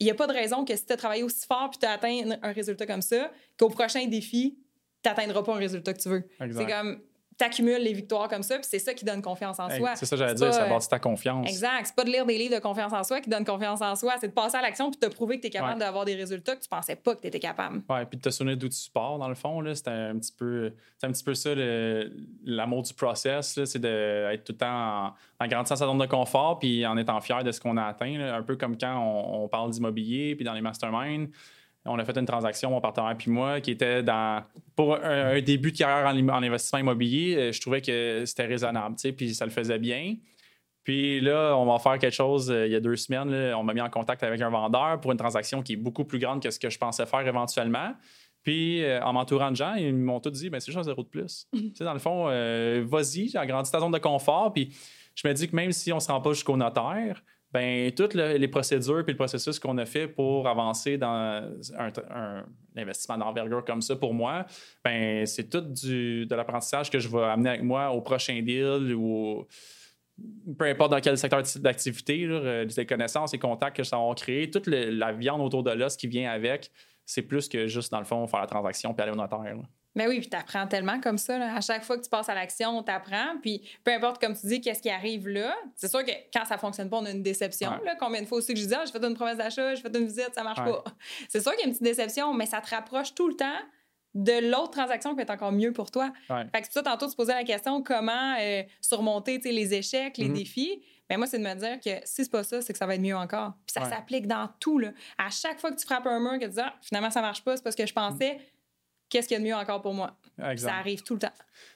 il 0.00 0.06
n'y 0.06 0.10
a 0.10 0.14
pas 0.14 0.26
de 0.26 0.32
raison 0.32 0.64
que 0.64 0.74
si 0.74 0.84
tu 0.84 0.92
as 0.92 0.96
travaillé 0.96 1.22
aussi 1.22 1.46
fort 1.46 1.70
puis 1.70 1.78
tu 1.78 1.86
as 1.86 1.92
atteint 1.92 2.36
un 2.42 2.52
résultat 2.52 2.86
comme 2.86 3.02
ça, 3.02 3.30
qu'au 3.56 3.68
prochain 3.68 4.04
défi, 4.06 4.58
tu 5.02 5.08
n'atteindras 5.08 5.44
pas 5.44 5.54
un 5.54 5.58
résultat 5.58 5.94
que 5.94 6.00
tu 6.00 6.08
veux. 6.08 6.28
C'est 6.40 6.66
comme 6.66 7.00
t'accumules 7.36 7.82
les 7.82 7.92
victoires 7.92 8.28
comme 8.28 8.42
ça, 8.42 8.56
puis 8.56 8.66
c'est 8.68 8.78
ça 8.78 8.94
qui 8.94 9.04
donne 9.04 9.22
confiance 9.22 9.58
en 9.58 9.68
soi. 9.70 9.96
C'est 9.96 10.06
ça, 10.06 10.16
j'allais 10.16 10.34
dire, 10.34 10.52
ça 10.52 10.66
bâtit 10.66 10.88
ta 10.88 10.98
confiance. 10.98 11.48
Exact. 11.48 11.86
C'est 11.86 11.94
pas 11.94 12.04
de 12.04 12.10
lire 12.10 12.26
des 12.26 12.38
livres 12.38 12.54
de 12.54 12.60
confiance 12.60 12.92
en 12.92 13.02
soi 13.02 13.20
qui 13.20 13.30
donne 13.30 13.44
confiance 13.44 13.80
en 13.80 13.94
soi, 13.96 14.14
c'est 14.20 14.28
de 14.28 14.32
passer 14.32 14.56
à 14.56 14.62
l'action 14.62 14.90
puis 14.90 14.98
de 15.00 15.06
te 15.06 15.14
prouver 15.14 15.36
que 15.36 15.42
tu 15.42 15.48
es 15.48 15.50
capable 15.50 15.80
d'avoir 15.80 16.04
des 16.04 16.14
résultats 16.14 16.56
que 16.56 16.62
tu 16.62 16.68
pensais 16.68 16.96
pas 16.96 17.14
que 17.14 17.20
tu 17.20 17.26
étais 17.26 17.40
capable. 17.40 17.82
Ouais, 17.88 18.04
puis 18.06 18.18
de 18.18 18.22
te 18.22 18.30
souvenir 18.30 18.56
d'où 18.56 18.68
tu 18.68 18.90
pars, 18.90 19.18
dans 19.18 19.28
le 19.28 19.34
fond, 19.34 19.62
c'était 19.74 19.90
un 19.90 20.18
petit 20.18 20.32
peu, 20.32 20.72
c'est 20.98 21.06
un 21.06 21.12
petit 21.12 21.24
peu 21.24 21.34
ça 21.34 21.50
l'amour 22.44 22.82
du 22.82 22.94
process, 22.94 23.64
c'est 23.64 23.78
d'être 23.78 24.44
tout 24.44 24.52
le 24.52 24.58
temps 24.58 25.06
en, 25.06 25.14
en, 25.40 25.48
grandissant 25.48 25.76
sa 25.76 25.86
zone 25.86 25.98
de 25.98 26.06
confort 26.06 26.58
puis 26.58 26.86
en 26.86 26.96
étant 26.96 27.20
fier 27.20 27.42
de 27.44 27.52
ce 27.52 27.60
qu'on 27.60 27.76
a 27.76 27.84
atteint, 27.84 28.20
un 28.20 28.42
peu 28.42 28.56
comme 28.56 28.76
quand 28.76 28.98
on, 28.98 29.44
on 29.44 29.48
parle 29.48 29.70
d'immobilier 29.70 30.34
puis 30.34 30.44
dans 30.44 30.54
les 30.54 30.60
masterminds 30.60 31.28
on 31.84 31.98
a 31.98 32.04
fait 32.04 32.16
une 32.16 32.26
transaction, 32.26 32.70
mon 32.70 32.80
partenaire 32.80 33.16
puis 33.16 33.30
moi, 33.30 33.60
qui 33.60 33.72
était 33.72 34.02
dans. 34.02 34.44
Pour 34.76 34.96
un, 34.96 35.40
début 35.40 35.72
de 35.72 35.76
carrière 35.76 36.06
en, 36.06 36.42
investissement 36.42 36.78
immobilier, 36.78 37.36
euh, 37.36 37.52
je 37.52 37.60
trouvais 37.60 37.80
que 37.80 38.24
c'était 38.24 38.46
raisonnable, 38.46 38.96
tu 38.96 39.02
sais, 39.02 39.12
puis 39.12 39.34
ça 39.34 39.44
le 39.44 39.50
faisait 39.50 39.78
bien. 39.78 40.16
Puis 40.84 41.20
là, 41.20 41.54
on 41.56 41.66
va 41.66 41.78
faire 41.78 41.98
quelque 41.98 42.14
chose 42.14 42.50
euh, 42.50 42.66
il 42.66 42.72
y 42.72 42.76
a 42.76 42.80
deux 42.80 42.96
semaines. 42.96 43.32
on 43.54 43.62
m'a 43.62 43.74
mis 43.74 43.80
en 43.80 43.90
contact 43.90 44.22
avec 44.22 44.40
un 44.40 44.48
vendeur 44.48 45.00
pour 45.00 45.12
une 45.12 45.18
transaction 45.18 45.62
qui 45.62 45.74
est 45.74 45.76
beaucoup 45.76 46.04
plus 46.04 46.18
grande 46.18 46.42
que 46.42 46.50
ce 46.50 46.58
que 46.58 46.70
je 46.70 46.78
pensais 46.78 47.06
faire 47.06 47.26
éventuellement. 47.26 47.94
Puis, 48.42 48.82
euh, 48.82 49.00
en 49.02 49.12
m'entourant 49.12 49.50
de 49.50 49.56
gens, 49.56 49.74
ils 49.74 49.94
m'ont 49.94 50.18
tous 50.18 50.30
dit 50.30 50.50
ben, 50.50 50.58
c'est 50.58 50.66
juste 50.66 50.78
un 50.78 50.82
zéro 50.84 51.02
de 51.02 51.08
plus. 51.08 51.46
tu 51.52 51.72
sais, 51.74 51.84
dans 51.84 51.92
le 51.92 52.00
fond, 52.00 52.24
vas-y, 52.84 53.36
agrandis 53.36 53.70
ta 53.70 53.80
zone 53.80 53.92
de 53.92 53.98
confort. 53.98 54.52
Puis, 54.52 54.72
je 55.14 55.26
me 55.28 55.34
dis 55.34 55.48
que 55.48 55.54
même 55.54 55.72
si 55.72 55.92
on 55.92 55.96
ne 55.96 56.00
se 56.00 56.10
rend 56.10 56.20
pas 56.20 56.32
jusqu'au 56.32 56.56
notaire, 56.56 57.22
ben 57.52 57.90
toutes 57.92 58.14
les 58.14 58.48
procédures 58.48 59.04
puis 59.04 59.12
le 59.12 59.18
processus 59.18 59.58
qu'on 59.58 59.76
a 59.78 59.84
fait 59.84 60.08
pour 60.08 60.48
avancer 60.48 60.96
dans 60.96 61.50
un, 61.78 62.44
investissement 62.76 63.18
d'envergure 63.18 63.64
comme 63.64 63.82
ça 63.82 63.96
pour 63.96 64.14
moi, 64.14 64.46
ben 64.84 65.26
c'est 65.26 65.50
tout 65.50 65.60
du, 65.60 66.26
de 66.26 66.34
l'apprentissage 66.34 66.90
que 66.90 66.98
je 66.98 67.08
vais 67.08 67.22
amener 67.22 67.50
avec 67.50 67.62
moi 67.62 67.90
au 67.90 68.00
prochain 68.00 68.40
deal 68.42 68.94
ou 68.94 69.46
peu 70.58 70.66
importe 70.66 70.90
dans 70.90 71.00
quel 71.00 71.18
secteur 71.18 71.42
d'activité, 71.56 72.26
les 72.26 72.86
connaissances, 72.86 73.32
les 73.32 73.38
contacts 73.38 73.76
que 73.76 73.84
ça 73.84 73.96
va 73.96 74.14
créer, 74.14 74.50
toute 74.50 74.66
la 74.66 75.12
viande 75.12 75.40
autour 75.40 75.62
de 75.62 75.70
l'os 75.70 75.96
qui 75.96 76.06
vient 76.06 76.30
avec, 76.30 76.70
c'est 77.04 77.22
plus 77.22 77.48
que 77.48 77.66
juste, 77.66 77.90
dans 77.90 77.98
le 77.98 78.04
fond, 78.04 78.26
faire 78.26 78.40
la 78.40 78.46
transaction 78.46 78.94
puis 78.94 79.02
aller 79.02 79.12
au 79.12 79.16
notaire. 79.16 79.56
Mais 79.94 80.06
oui, 80.06 80.20
puis 80.20 80.30
tu 80.30 80.36
apprends 80.36 80.66
tellement 80.66 81.00
comme 81.00 81.18
ça. 81.18 81.36
À 81.54 81.60
chaque 81.60 81.84
fois 81.84 81.98
que 81.98 82.02
tu 82.02 82.08
passes 82.08 82.28
à 82.28 82.34
l'action, 82.34 82.78
on 82.78 82.82
t'apprend. 82.82 83.36
Puis 83.42 83.62
peu 83.84 83.92
importe, 83.92 84.20
comme 84.20 84.34
tu 84.34 84.46
dis, 84.46 84.60
qu'est-ce 84.60 84.80
qui 84.80 84.90
arrive 84.90 85.28
là. 85.28 85.54
C'est 85.74 85.88
sûr 85.88 86.04
que 86.04 86.12
quand 86.32 86.44
ça 86.44 86.56
fonctionne 86.56 86.88
pas, 86.88 86.98
on 86.98 87.04
a 87.04 87.10
une 87.10 87.22
déception. 87.22 87.70
Là. 87.84 87.94
Combien 87.98 88.22
de 88.22 88.26
fois 88.26 88.38
aussi 88.38 88.54
que 88.54 88.60
je 88.60 88.66
dis, 88.66 88.74
ah, 88.74 88.84
j'ai 88.86 88.92
fait 88.92 89.04
une 89.04 89.14
promesse 89.14 89.36
d'achat, 89.36 89.74
j'ai 89.74 89.82
fait 89.82 89.96
une 89.96 90.06
visite, 90.06 90.30
ça 90.34 90.42
marche 90.42 90.64
pas. 90.64 90.84
C'est 91.28 91.40
sûr 91.40 91.52
qu'il 91.52 91.60
y 91.60 91.64
a 91.64 91.66
une 91.66 91.72
petite 91.72 91.84
déception, 91.84 92.32
mais 92.32 92.46
ça 92.46 92.60
te 92.60 92.70
rapproche 92.70 93.14
tout 93.14 93.28
le 93.28 93.34
temps 93.34 93.58
de 94.14 94.50
l'autre 94.50 94.72
transaction 94.72 95.14
qui 95.14 95.22
être 95.22 95.30
encore 95.30 95.52
mieux 95.52 95.72
pour 95.72 95.90
toi. 95.90 96.12
Fait 96.28 96.62
que 96.62 96.70
ça, 96.70 96.82
tantôt, 96.82 97.08
tu 97.08 97.16
posais 97.16 97.34
la 97.34 97.44
question 97.44 97.82
comment 97.82 98.36
euh, 98.38 98.62
surmonter 98.80 99.38
les 99.38 99.74
échecs, 99.74 100.18
les 100.18 100.28
mm-hmm. 100.28 100.32
défis? 100.32 100.82
Mais 101.08 101.16
ben, 101.16 101.18
moi, 101.18 101.26
c'est 101.26 101.38
de 101.38 101.44
me 101.44 101.54
dire 101.54 101.80
que 101.80 102.06
si 102.06 102.24
c'est 102.24 102.30
pas 102.30 102.42
ça, 102.42 102.60
c'est 102.62 102.72
que 102.72 102.78
ça 102.78 102.86
va 102.86 102.94
être 102.94 103.00
mieux 103.00 103.16
encore. 103.16 103.52
Puis 103.66 103.74
ça 103.74 103.88
s'applique 103.88 104.26
dans 104.26 104.48
tout. 104.60 104.78
Là. 104.78 104.92
À 105.18 105.30
chaque 105.30 105.60
fois 105.60 105.70
que 105.70 105.76
tu 105.76 105.84
frappes 105.84 106.06
un 106.06 106.20
mur, 106.20 106.38
que 106.38 106.44
tu 106.44 106.52
dis 106.52 106.60
ah, 106.60 106.74
finalement, 106.82 107.10
ça 107.10 107.20
marche 107.20 107.42
pas, 107.42 107.56
c'est 107.56 107.62
parce 107.62 107.76
que 107.76 107.86
je 107.86 107.92
pensais 107.92 108.38
qu'est-ce 109.12 109.28
qu'il 109.28 109.36
y 109.36 109.40
a 109.40 109.40
de 109.40 109.46
mieux 109.46 109.54
encore 109.54 109.82
pour 109.82 109.92
moi? 109.92 110.16
Ça 110.56 110.74
arrive 110.76 111.02
tout 111.02 111.14
le 111.14 111.20
temps. 111.20 111.32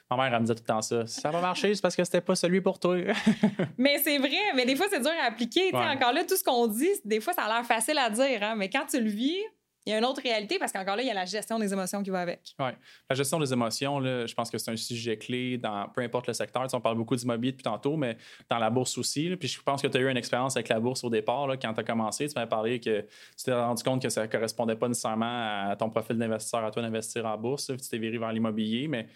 Ma 0.09 0.17
mère, 0.17 0.33
elle 0.33 0.41
me 0.41 0.47
dit 0.47 0.55
tout 0.55 0.63
le 0.63 0.67
temps 0.67 0.81
ça. 0.81 1.05
Si 1.05 1.21
ça 1.21 1.29
va 1.29 1.39
marcher, 1.39 1.75
c'est 1.75 1.81
parce 1.81 1.95
que 1.95 2.03
c'était 2.03 2.21
pas 2.21 2.35
celui 2.35 2.61
pour 2.61 2.79
toi. 2.79 2.97
mais 3.77 3.99
c'est 3.99 4.17
vrai, 4.17 4.53
mais 4.55 4.65
des 4.65 4.75
fois, 4.75 4.87
c'est 4.89 4.99
dur 4.99 5.11
à 5.21 5.27
appliquer. 5.27 5.73
Encore 5.73 6.13
là, 6.13 6.23
tout 6.23 6.35
ce 6.35 6.43
qu'on 6.43 6.67
dit, 6.67 6.89
des 7.05 7.19
fois, 7.19 7.33
ça 7.33 7.43
a 7.43 7.47
l'air 7.47 7.65
facile 7.65 7.97
à 7.99 8.09
dire, 8.09 8.41
hein, 8.41 8.55
mais 8.55 8.69
quand 8.69 8.85
tu 8.89 8.99
le 8.99 9.09
vis, 9.09 9.37
il 9.87 9.91
y 9.91 9.93
a 9.93 9.99
une 9.99 10.05
autre 10.05 10.21
réalité 10.21 10.59
parce 10.59 10.73
qu'encore 10.73 10.97
là, 10.97 11.01
il 11.01 11.07
y 11.07 11.11
a 11.11 11.13
la 11.13 11.23
gestion 11.23 11.57
des 11.57 11.71
émotions 11.71 12.03
qui 12.03 12.09
va 12.09 12.19
avec. 12.19 12.53
Oui. 12.59 12.71
La 13.09 13.15
gestion 13.15 13.39
des 13.39 13.53
émotions, 13.53 13.99
là, 13.99 14.25
je 14.25 14.33
pense 14.33 14.51
que 14.51 14.57
c'est 14.57 14.69
un 14.69 14.75
sujet 14.75 15.17
clé 15.17 15.57
dans 15.57 15.87
peu 15.87 16.01
importe 16.01 16.27
le 16.27 16.33
secteur. 16.33 16.67
on 16.73 16.81
parle 16.81 16.97
beaucoup 16.97 17.15
d'immobilier 17.15 17.53
depuis 17.53 17.63
tantôt, 17.63 17.95
mais 17.95 18.17
dans 18.49 18.57
la 18.57 18.69
bourse 18.69 18.97
aussi. 18.97 19.33
puis 19.37 19.47
je 19.47 19.61
pense 19.61 19.81
que 19.81 19.87
tu 19.87 19.97
as 19.97 20.01
eu 20.01 20.11
une 20.11 20.17
expérience 20.17 20.57
avec 20.57 20.67
la 20.67 20.81
bourse 20.81 21.05
au 21.05 21.09
départ. 21.09 21.47
Là, 21.47 21.55
quand 21.55 21.73
tu 21.73 21.79
as 21.79 21.85
commencé, 21.85 22.27
tu 22.27 22.33
m'as 22.35 22.47
parlé 22.47 22.81
que 22.81 22.99
tu 22.99 23.43
t'es 23.45 23.53
rendu 23.53 23.81
compte 23.81 24.01
que 24.01 24.09
ça 24.09 24.23
ne 24.23 24.27
correspondait 24.27 24.75
pas 24.75 24.89
nécessairement 24.89 25.69
à 25.69 25.75
ton 25.77 25.89
profil 25.89 26.17
d'investisseur, 26.17 26.65
à 26.65 26.71
toi 26.71 26.81
d'investir 26.81 27.25
en 27.25 27.37
bourse. 27.37 27.67
tu 27.67 27.89
t'es 27.89 27.97
viré 27.97 28.17
vers 28.17 28.33
l'immobilier, 28.33 28.89
mais 28.89 29.07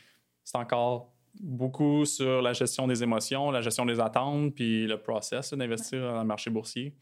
c'est 0.45 0.57
encore 0.57 1.11
beaucoup 1.37 2.05
sur 2.05 2.41
la 2.41 2.53
gestion 2.53 2.87
des 2.87 3.03
émotions, 3.03 3.51
la 3.51 3.61
gestion 3.61 3.85
des 3.85 3.99
attentes, 3.99 4.55
puis 4.55 4.87
le 4.87 4.97
process 4.97 5.53
d'investir 5.53 5.99
dans 5.99 6.21
le 6.21 6.27
marché 6.27 6.49
boursier. 6.49 6.95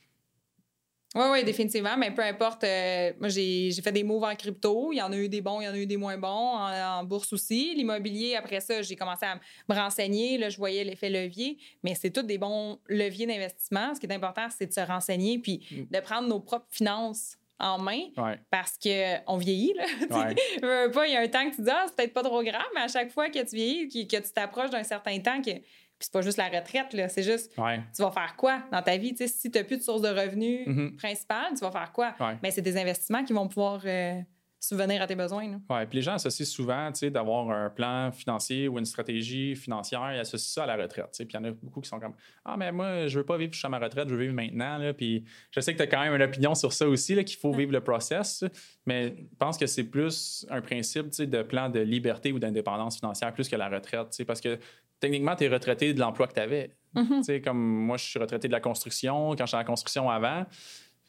Oui, 1.15 1.24
oui, 1.32 1.43
définitivement. 1.43 1.98
Mais 1.98 2.12
peu 2.12 2.22
importe. 2.22 2.63
Euh, 2.63 3.13
moi, 3.19 3.30
j'ai 3.30 3.72
fait 3.84 3.91
des 3.91 4.04
moves 4.04 4.24
en 4.24 4.36
crypto. 4.36 4.91
Il 4.91 4.98
y 4.98 5.02
en 5.02 5.12
a 5.12 5.17
eu 5.17 5.28
des 5.28 5.41
bons, 5.41 5.60
il 5.62 5.65
y 5.65 5.67
en 5.67 5.74
a 5.74 5.78
eu 5.78 5.88
des 5.88 5.98
moins 5.98 6.17
bons. 6.17 6.28
En, 6.30 7.04
bourse 7.04 7.34
aussi. 7.34 7.74
L'immobilier, 7.76 8.36
après 8.36 8.60
ça, 8.60 8.82
j'ai 8.82 8.95
commencé 8.95 9.26
à 9.26 9.39
me 9.67 9.76
renseigner. 9.76 10.38
Là, 10.38 10.50
je 10.50 10.58
voyais 10.58 10.84
l'effet 10.84 11.10
levier. 11.10 11.58
Mais 11.84 11.95
c'est 11.95 12.12
tous 12.12 12.22
des 12.22 12.38
bons 12.38 12.80
leviers 12.88 13.26
d'investissement. 13.26 13.95
Ce 13.95 14.00
qui 14.00 14.06
est 14.06 14.13
important, 14.13 14.48
c'est 14.56 14.67
de 14.67 14.74
se 14.74 14.82
renseigner 14.82 15.39
puis 15.39 15.65
mm. 15.72 15.95
de 15.95 16.00
prendre 16.02 16.28
nos 16.28 16.39
propres 16.39 16.67
finances 16.69 17.38
en 17.60 17.78
main 17.78 18.04
parce 18.50 18.78
qu'on 18.78 19.38
vieillit. 19.38 19.74
Là. 19.74 19.86
pas, 20.89 21.08
il 21.08 21.13
y 21.13 21.15
a 21.15 21.22
un 21.22 21.28
temps 21.28 21.50
que 21.50 21.56
tu 21.56 21.62
dis, 21.62 21.69
ah, 21.69 21.86
c'est 21.88 21.95
peut-être 21.95 22.13
pas 22.13 22.24
trop 22.24 22.41
grave, 22.41 22.65
mais 22.74 22.82
à 22.82 22.88
chaque 22.88 23.12
fois 23.12 23.30
que 23.30 23.39
tu 23.39 23.56
vieillis, 23.56 24.08
que, 24.08 24.17
tu 24.17 24.32
t'approches 24.32 24.69
d'un 24.69 24.84
certain 24.84 25.19
temps, 25.19 25.41
que 25.41 25.52
puis 25.99 26.05
c'est 26.05 26.13
pas 26.13 26.21
juste 26.21 26.38
la 26.38 26.47
retraite, 26.47 26.93
là. 26.93 27.09
C'est 27.09 27.23
juste, 27.23 27.53
tu 27.53 28.01
vas 28.01 28.12
faire 28.12 28.35
quoi 28.38 28.63
dans 28.71 28.81
ta 28.81 28.95
vie? 28.95 29.13
si 29.17 29.51
tu 29.51 29.57
n'as 29.57 29.65
plus 29.65 29.77
de 29.77 29.83
source 29.83 30.01
de 30.01 30.07
revenus 30.07 30.65
mm-hmm. 30.65 30.95
principale, 30.95 31.53
tu 31.53 31.59
vas 31.59 31.71
faire 31.71 31.91
quoi? 31.91 32.15
Mais 32.41 32.51
c'est 32.51 32.62
des 32.62 32.77
investissements 32.77 33.25
qui 33.25 33.33
vont 33.33 33.49
pouvoir 33.49 33.81
euh, 33.85 34.21
subvenir 34.62 35.01
à 35.01 35.07
tes 35.07 35.15
besoins. 35.15 35.59
Oui, 35.69 35.85
puis 35.89 35.97
les 35.97 36.01
gens 36.01 36.13
associent 36.13 36.45
souvent, 36.45 36.89
d'avoir 37.03 37.49
un 37.49 37.69
plan 37.69 38.12
financier 38.13 38.69
ou 38.69 38.77
une 38.79 38.85
stratégie 38.85 39.57
financière, 39.57 40.13
ils 40.13 40.19
associent 40.19 40.53
ça 40.53 40.63
à 40.63 40.77
la 40.77 40.81
retraite. 40.81 41.09
Puis 41.17 41.27
il 41.29 41.33
y 41.33 41.38
en 41.38 41.43
a 41.43 41.51
beaucoup 41.51 41.81
qui 41.81 41.89
sont 41.89 41.99
comme 41.99 42.13
Ah, 42.45 42.55
mais 42.55 42.71
moi, 42.71 43.07
je 43.07 43.19
veux 43.19 43.25
pas 43.25 43.38
vivre 43.38 43.51
jusqu'à 43.51 43.69
ma 43.69 43.79
retraite, 43.79 44.07
je 44.07 44.15
veux 44.15 44.21
vivre 44.21 44.33
maintenant. 44.33 44.93
Puis 44.95 45.25
je 45.51 45.59
sais 45.59 45.73
que 45.73 45.77
tu 45.77 45.83
as 45.83 45.88
quand 45.88 46.01
même 46.01 46.13
une 46.13 46.21
opinion 46.21 46.55
sur 46.55 46.71
ça 46.71 46.88
aussi, 46.88 47.15
qu'il 47.25 47.38
faut 47.38 47.51
vivre 47.51 47.73
le 47.73 47.81
process, 47.81 48.45
mais 48.85 49.15
je 49.17 49.38
pense 49.38 49.57
que 49.57 49.65
c'est 49.65 49.85
plus 49.85 50.45
un 50.49 50.62
principe 50.62 51.09
de 51.09 51.41
plan 51.41 51.69
de 51.69 51.79
liberté 51.79 52.31
ou 52.31 52.39
d'indépendance 52.39 52.97
financière 52.97 53.33
plus 53.33 53.49
que 53.49 53.55
la 53.55 53.69
retraite. 53.69 54.23
Parce 54.25 54.41
que 54.41 54.59
techniquement, 54.99 55.35
tu 55.35 55.45
es 55.45 55.47
retraité 55.47 55.93
de 55.93 55.99
l'emploi 55.99 56.27
que 56.27 56.33
tu 56.33 56.39
avais. 56.39 56.75
Mm-hmm. 56.95 57.41
Comme 57.41 57.59
moi, 57.59 57.97
je 57.97 58.05
suis 58.05 58.19
retraité 58.19 58.47
de 58.47 58.53
la 58.53 58.59
construction 58.59 59.35
quand 59.35 59.45
j'étais 59.45 59.57
en 59.57 59.63
construction 59.63 60.09
avant. 60.09 60.45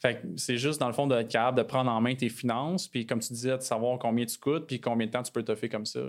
Fait 0.00 0.22
c'est 0.36 0.56
juste, 0.56 0.80
dans 0.80 0.86
le 0.86 0.94
fond, 0.94 1.06
d'être 1.06 1.28
capable 1.28 1.58
de 1.58 1.62
prendre 1.62 1.90
en 1.90 2.00
main 2.00 2.14
tes 2.14 2.30
finances, 2.30 2.88
puis 2.88 3.04
comme 3.04 3.20
tu 3.20 3.32
disais, 3.34 3.56
de 3.56 3.62
savoir 3.62 3.98
combien 3.98 4.24
tu 4.24 4.38
coûtes, 4.38 4.66
puis 4.66 4.80
combien 4.80 5.06
de 5.06 5.12
temps 5.12 5.22
tu 5.22 5.30
peux 5.30 5.42
te 5.42 5.54
faire 5.54 5.68
comme 5.68 5.84
ça. 5.84 6.00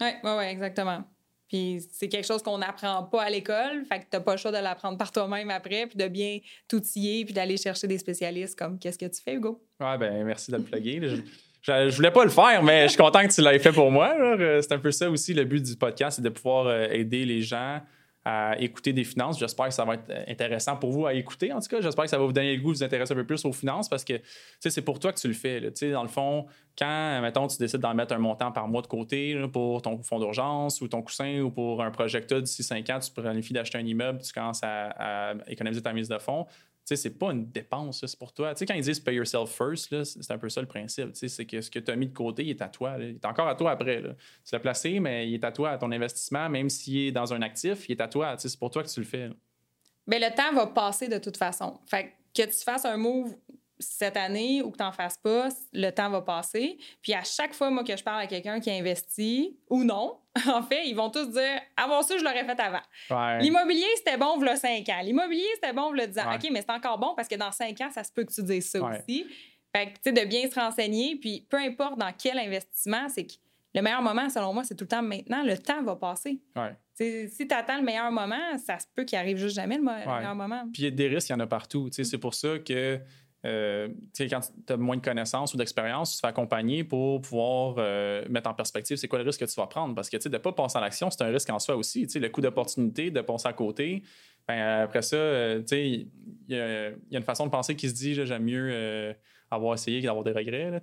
Oui, 0.00 0.08
oui, 0.22 0.30
oui, 0.38 0.44
exactement. 0.44 1.04
Puis 1.48 1.84
c'est 1.90 2.08
quelque 2.08 2.26
chose 2.26 2.42
qu'on 2.42 2.58
n'apprend 2.58 3.02
pas 3.02 3.22
à 3.22 3.30
l'école, 3.30 3.84
fait 3.86 4.00
que 4.00 4.04
t'as 4.08 4.20
pas 4.20 4.32
le 4.32 4.38
choix 4.38 4.52
de 4.52 4.58
l'apprendre 4.58 4.96
par 4.96 5.10
toi-même 5.10 5.50
après, 5.50 5.86
puis 5.86 5.98
de 5.98 6.06
bien 6.06 6.38
t'outiller, 6.68 7.24
puis 7.24 7.34
d'aller 7.34 7.56
chercher 7.56 7.86
des 7.86 7.98
spécialistes 7.98 8.58
comme 8.58 8.78
qu'est-ce 8.78 8.98
que 8.98 9.06
tu 9.06 9.20
fais, 9.20 9.34
Hugo? 9.34 9.62
Ouais, 9.80 9.98
ben 9.98 10.24
merci 10.24 10.50
de 10.50 10.56
le 10.56 10.62
plugger. 10.62 11.00
Je, 11.64 11.88
je, 11.88 11.96
voulais 11.96 12.10
pas 12.10 12.24
le 12.24 12.30
faire, 12.30 12.62
mais 12.62 12.84
je 12.84 12.88
suis 12.88 12.98
content 12.98 13.26
que 13.26 13.32
tu 13.32 13.40
l'aies 13.40 13.58
fait 13.58 13.72
pour 13.72 13.90
moi. 13.90 14.14
C'est 14.60 14.72
un 14.72 14.78
peu 14.78 14.90
ça 14.90 15.08
aussi 15.08 15.32
le 15.32 15.44
but 15.44 15.62
du 15.62 15.76
podcast, 15.76 16.16
c'est 16.16 16.22
de 16.22 16.28
pouvoir 16.28 16.66
euh, 16.66 16.86
aider 16.90 17.24
les 17.24 17.40
gens 17.40 17.80
à 18.26 18.58
écouter 18.58 18.92
des 18.92 19.04
finances. 19.04 19.38
J'espère 19.38 19.68
que 19.68 19.74
ça 19.74 19.84
va 19.84 19.94
être 19.94 20.10
intéressant 20.28 20.76
pour 20.76 20.92
vous 20.92 21.06
à 21.06 21.14
écouter. 21.14 21.52
En 21.52 21.60
tout 21.60 21.68
cas, 21.68 21.80
j'espère 21.80 22.04
que 22.04 22.10
ça 22.10 22.18
va 22.18 22.24
vous 22.24 22.32
donner 22.32 22.56
le 22.56 22.62
goût 22.62 22.72
de 22.72 22.78
vous 22.78 22.84
intéresser 22.84 23.12
un 23.12 23.16
peu 23.16 23.26
plus 23.26 23.44
aux 23.44 23.52
finances 23.52 23.88
parce 23.88 24.04
que 24.04 24.14
c'est 24.60 24.82
pour 24.82 24.98
toi 24.98 25.12
que 25.12 25.20
tu 25.20 25.28
le 25.28 25.34
fais. 25.34 25.60
Là. 25.60 25.70
Dans 25.92 26.02
le 26.02 26.08
fond, 26.08 26.46
quand, 26.78 27.20
mettons, 27.20 27.46
tu 27.46 27.58
décides 27.58 27.80
d'en 27.80 27.94
mettre 27.94 28.14
un 28.14 28.18
montant 28.18 28.50
par 28.50 28.66
mois 28.68 28.80
de 28.80 28.86
côté 28.86 29.42
pour 29.52 29.82
ton 29.82 30.02
fonds 30.02 30.18
d'urgence 30.18 30.80
ou 30.80 30.88
ton 30.88 31.02
coussin 31.02 31.40
ou 31.40 31.50
pour 31.50 31.82
un 31.82 31.90
projet 31.90 32.22
que 32.22 32.26
tu 32.26 32.34
as 32.34 32.40
d'ici 32.40 32.62
5 32.62 32.88
ans, 32.90 32.98
tu 32.98 33.10
planifies 33.10 33.52
d'acheter 33.52 33.76
un 33.76 33.86
immeuble, 33.86 34.20
tu 34.22 34.32
commences 34.32 34.62
à 34.62 35.34
économiser 35.46 35.82
ta 35.82 35.92
mise 35.92 36.08
de 36.08 36.18
fonds 36.18 36.46
sais, 36.84 36.96
c'est 36.96 37.18
pas 37.18 37.32
une 37.32 37.50
dépense, 37.50 38.04
c'est 38.04 38.18
pour 38.18 38.32
toi. 38.32 38.54
Tu 38.54 38.60
sais, 38.60 38.66
quand 38.66 38.74
ils 38.74 38.82
disent 38.82 39.00
pay 39.00 39.14
yourself 39.14 39.50
first, 39.50 40.02
c'est 40.04 40.30
un 40.30 40.38
peu 40.38 40.48
ça 40.48 40.60
le 40.60 40.66
principe. 40.66 41.12
Tu 41.12 41.20
sais, 41.20 41.28
c'est 41.28 41.46
que 41.46 41.60
ce 41.60 41.70
que 41.70 41.78
tu 41.78 41.90
as 41.90 41.96
mis 41.96 42.08
de 42.08 42.12
côté, 42.14 42.48
est 42.48 42.60
à 42.62 42.68
toi. 42.68 42.96
Il 42.98 43.16
est 43.16 43.24
encore 43.24 43.48
à 43.48 43.54
toi 43.54 43.72
après. 43.72 44.02
Tu 44.02 44.52
l'as 44.52 44.60
placé, 44.60 45.00
mais 45.00 45.28
il 45.28 45.34
est 45.34 45.44
à 45.44 45.52
toi, 45.52 45.70
à 45.70 45.78
ton 45.78 45.90
investissement, 45.90 46.48
même 46.48 46.68
s'il 46.68 47.08
est 47.08 47.12
dans 47.12 47.32
un 47.32 47.42
actif, 47.42 47.88
il 47.88 47.92
est 47.92 48.00
à 48.00 48.08
toi. 48.08 48.36
Tu 48.36 48.42
sais, 48.42 48.48
c'est 48.50 48.58
pour 48.58 48.70
toi 48.70 48.82
que 48.82 48.88
tu 48.88 49.00
le 49.00 49.06
fais. 49.06 49.30
Mais 50.06 50.18
le 50.18 50.34
temps 50.34 50.52
va 50.52 50.66
passer 50.66 51.08
de 51.08 51.18
toute 51.18 51.36
façon. 51.36 51.78
Fait 51.86 52.12
que 52.34 52.42
tu 52.42 52.64
fasses 52.64 52.84
un 52.84 52.96
move 52.96 53.34
cette 53.78 54.16
année 54.16 54.62
ou 54.62 54.70
que 54.70 54.76
tu 54.76 54.82
n'en 54.82 54.92
fasses 54.92 55.18
pas, 55.18 55.48
le 55.72 55.90
temps 55.90 56.10
va 56.10 56.22
passer. 56.22 56.78
Puis 57.02 57.14
à 57.14 57.24
chaque 57.24 57.54
fois, 57.54 57.70
moi, 57.70 57.84
que 57.84 57.96
je 57.96 58.02
parle 58.02 58.20
à 58.20 58.26
quelqu'un 58.26 58.60
qui 58.60 58.70
a 58.70 58.74
investi 58.74 59.56
ou 59.68 59.84
non, 59.84 60.18
en 60.48 60.62
fait, 60.62 60.86
ils 60.86 60.94
vont 60.94 61.10
tous 61.10 61.26
dire 61.30 61.60
Avant 61.76 62.02
ça, 62.02 62.18
je 62.18 62.24
l'aurais 62.24 62.44
fait 62.44 62.58
avant. 62.60 63.38
L'immobilier, 63.40 63.86
c'était 63.96 64.16
bon, 64.16 64.40
le 64.40 64.56
5 64.56 64.88
ans. 64.88 65.00
L'immobilier, 65.02 65.46
c'était 65.54 65.72
bon, 65.72 65.92
le 65.92 66.06
10 66.06 66.18
ans. 66.18 66.34
OK, 66.34 66.48
mais 66.50 66.60
c'est 66.60 66.72
encore 66.72 66.98
bon 66.98 67.14
parce 67.14 67.28
que 67.28 67.36
dans 67.36 67.52
5 67.52 67.80
ans, 67.82 67.90
ça 67.92 68.02
se 68.02 68.12
peut 68.12 68.24
que 68.24 68.32
tu 68.32 68.42
dises 68.42 68.70
ça 68.70 68.82
aussi. 68.82 69.26
Fait 69.74 69.86
que, 69.86 69.94
tu 69.94 70.00
sais, 70.04 70.12
de 70.12 70.24
bien 70.24 70.48
se 70.48 70.54
renseigner, 70.58 71.16
puis 71.16 71.46
peu 71.50 71.56
importe 71.56 71.98
dans 71.98 72.12
quel 72.16 72.38
investissement, 72.38 73.08
c'est 73.08 73.26
que 73.26 73.32
le 73.74 73.82
meilleur 73.82 74.02
moment, 74.02 74.28
selon 74.30 74.52
moi, 74.54 74.62
c'est 74.62 74.76
tout 74.76 74.84
le 74.84 74.88
temps 74.88 75.02
maintenant. 75.02 75.42
Le 75.42 75.58
temps 75.58 75.82
va 75.82 75.96
passer. 75.96 76.40
Si 76.94 77.48
tu 77.48 77.54
attends 77.54 77.78
le 77.78 77.82
meilleur 77.82 78.10
moment, 78.12 78.56
ça 78.64 78.78
se 78.78 78.86
peut 78.94 79.04
qu'il 79.04 79.18
arrive 79.18 79.36
juste 79.36 79.56
jamais 79.56 79.76
le, 79.76 79.82
meilleur 79.82 80.34
moment. 80.36 80.62
Puis 80.72 80.82
il 80.82 80.84
y 80.84 80.88
a 80.88 80.90
des 80.92 81.08
risques, 81.08 81.28
il 81.28 81.32
y 81.32 81.34
en 81.34 81.40
a 81.40 81.46
partout. 81.46 81.88
C'est 81.90 82.18
pour 82.18 82.34
ça 82.34 82.58
que 82.60 83.00
euh, 83.44 83.88
quand 84.18 84.40
tu 84.66 84.72
as 84.72 84.76
moins 84.76 84.96
de 84.96 85.02
connaissances 85.02 85.52
ou 85.52 85.56
d'expérience, 85.56 86.12
tu 86.12 86.16
te 86.16 86.20
fais 86.20 86.28
accompagner 86.28 86.82
pour 86.82 87.20
pouvoir 87.20 87.74
euh, 87.78 88.24
mettre 88.30 88.48
en 88.48 88.54
perspective 88.54 88.96
c'est 88.96 89.08
quoi 89.08 89.18
le 89.18 89.26
risque 89.26 89.40
que 89.40 89.44
tu 89.44 89.56
vas 89.56 89.66
prendre. 89.66 89.94
Parce 89.94 90.08
que 90.08 90.16
de 90.16 90.28
ne 90.28 90.38
pas 90.38 90.52
penser 90.52 90.78
à 90.78 90.80
l'action, 90.80 91.10
c'est 91.10 91.22
un 91.22 91.28
risque 91.28 91.50
en 91.50 91.58
soi 91.58 91.76
aussi. 91.76 92.06
Le 92.14 92.28
coût 92.28 92.40
d'opportunité, 92.40 93.10
de 93.10 93.20
penser 93.20 93.48
à 93.48 93.52
côté. 93.52 94.02
Ben, 94.48 94.82
après 94.82 95.02
ça, 95.02 95.16
euh, 95.16 95.62
il 95.72 96.08
y, 96.48 96.56
a 96.56 96.90
une 97.10 97.22
façon 97.22 97.46
de 97.46 97.50
penser 97.50 97.76
qui 97.76 97.88
se 97.88 97.94
dit 97.94 98.14
j'aime 98.14 98.44
mieux 98.44 99.14
avoir 99.50 99.74
essayé 99.74 100.00
que 100.00 100.06
d'avoir 100.06 100.24
des 100.24 100.32
regrets. 100.32 100.70
Là, 100.70 100.80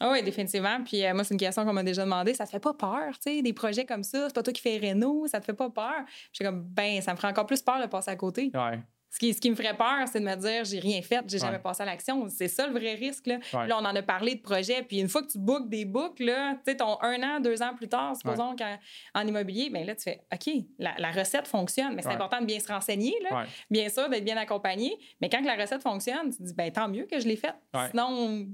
ah 0.00 0.10
oui, 0.10 0.24
définitivement. 0.24 0.82
Puis 0.84 1.02
moi, 1.12 1.22
c'est 1.22 1.34
une 1.34 1.40
question 1.40 1.64
qu'on 1.64 1.72
m'a 1.72 1.84
déjà 1.84 2.04
demandé. 2.04 2.34
Ça 2.34 2.46
te 2.46 2.50
fait 2.50 2.60
pas 2.60 2.74
peur, 2.74 3.12
tu 3.14 3.30
sais, 3.30 3.42
des 3.42 3.52
projets 3.52 3.84
comme 3.84 4.02
ça? 4.02 4.26
C'est 4.26 4.34
pas 4.34 4.42
toi 4.42 4.52
qui 4.52 4.60
fais 4.60 4.78
Renault, 4.78 5.28
ça 5.28 5.38
te 5.38 5.44
fait 5.44 5.54
pas 5.54 5.70
peur? 5.70 6.04
Je 6.32 6.36
suis 6.36 6.44
comme, 6.44 6.64
ben, 6.64 7.00
ça 7.00 7.12
me 7.12 7.16
ferait 7.16 7.28
encore 7.28 7.46
plus 7.46 7.62
peur 7.62 7.80
de 7.80 7.86
passer 7.86 8.10
à 8.10 8.16
côté. 8.16 8.50
Ouais. 8.54 8.80
Ce 9.14 9.20
qui, 9.20 9.32
ce 9.32 9.40
qui 9.40 9.48
me 9.48 9.54
ferait 9.54 9.76
peur, 9.76 10.08
c'est 10.10 10.18
de 10.18 10.24
me 10.24 10.34
dire 10.34 10.64
j'ai 10.64 10.80
rien 10.80 11.00
fait, 11.00 11.22
j'ai 11.28 11.38
jamais 11.38 11.60
passé 11.60 11.84
à 11.84 11.86
l'action. 11.86 12.28
C'est 12.28 12.48
ça 12.48 12.66
le 12.66 12.72
vrai 12.72 12.94
risque. 12.94 13.28
Là. 13.28 13.38
là, 13.52 13.78
on 13.80 13.84
en 13.84 13.94
a 13.94 14.02
parlé 14.02 14.34
de 14.34 14.42
projet. 14.42 14.82
Puis 14.82 14.98
une 14.98 15.08
fois 15.08 15.22
que 15.22 15.28
tu 15.30 15.38
bookes 15.38 15.68
des 15.68 15.84
books, 15.84 16.16
tu 16.16 16.26
sais, 16.26 16.76
ton 16.76 17.00
un 17.00 17.22
an, 17.22 17.38
deux 17.38 17.62
ans 17.62 17.74
plus 17.76 17.86
tard, 17.86 18.16
supposons 18.16 18.56
qu'en 18.56 19.24
immobilier, 19.24 19.70
bien 19.70 19.84
là, 19.84 19.94
tu 19.94 20.02
fais 20.02 20.20
OK, 20.32 20.64
la, 20.80 21.12
recette 21.12 21.46
fonctionne. 21.46 21.94
Mais 21.94 22.02
c'est 22.02 22.08
important 22.08 22.40
de 22.40 22.46
bien 22.46 22.58
se 22.58 22.66
renseigner, 22.66 23.14
là. 23.22 23.46
bien 23.70 23.88
sûr, 23.88 24.08
d'être 24.08 24.24
bien 24.24 24.36
accompagné. 24.36 24.98
Mais 25.20 25.28
quand 25.28 25.40
la 25.44 25.54
recette 25.54 25.82
fonctionne, 25.82 26.30
tu 26.30 26.38
te 26.38 26.42
dis 26.42 26.54
ben 26.54 26.72
tant 26.72 26.88
mieux 26.88 27.06
que 27.06 27.20
je 27.20 27.28
l'ai 27.28 27.36
faite. 27.36 27.54
Sinon, 27.90 28.48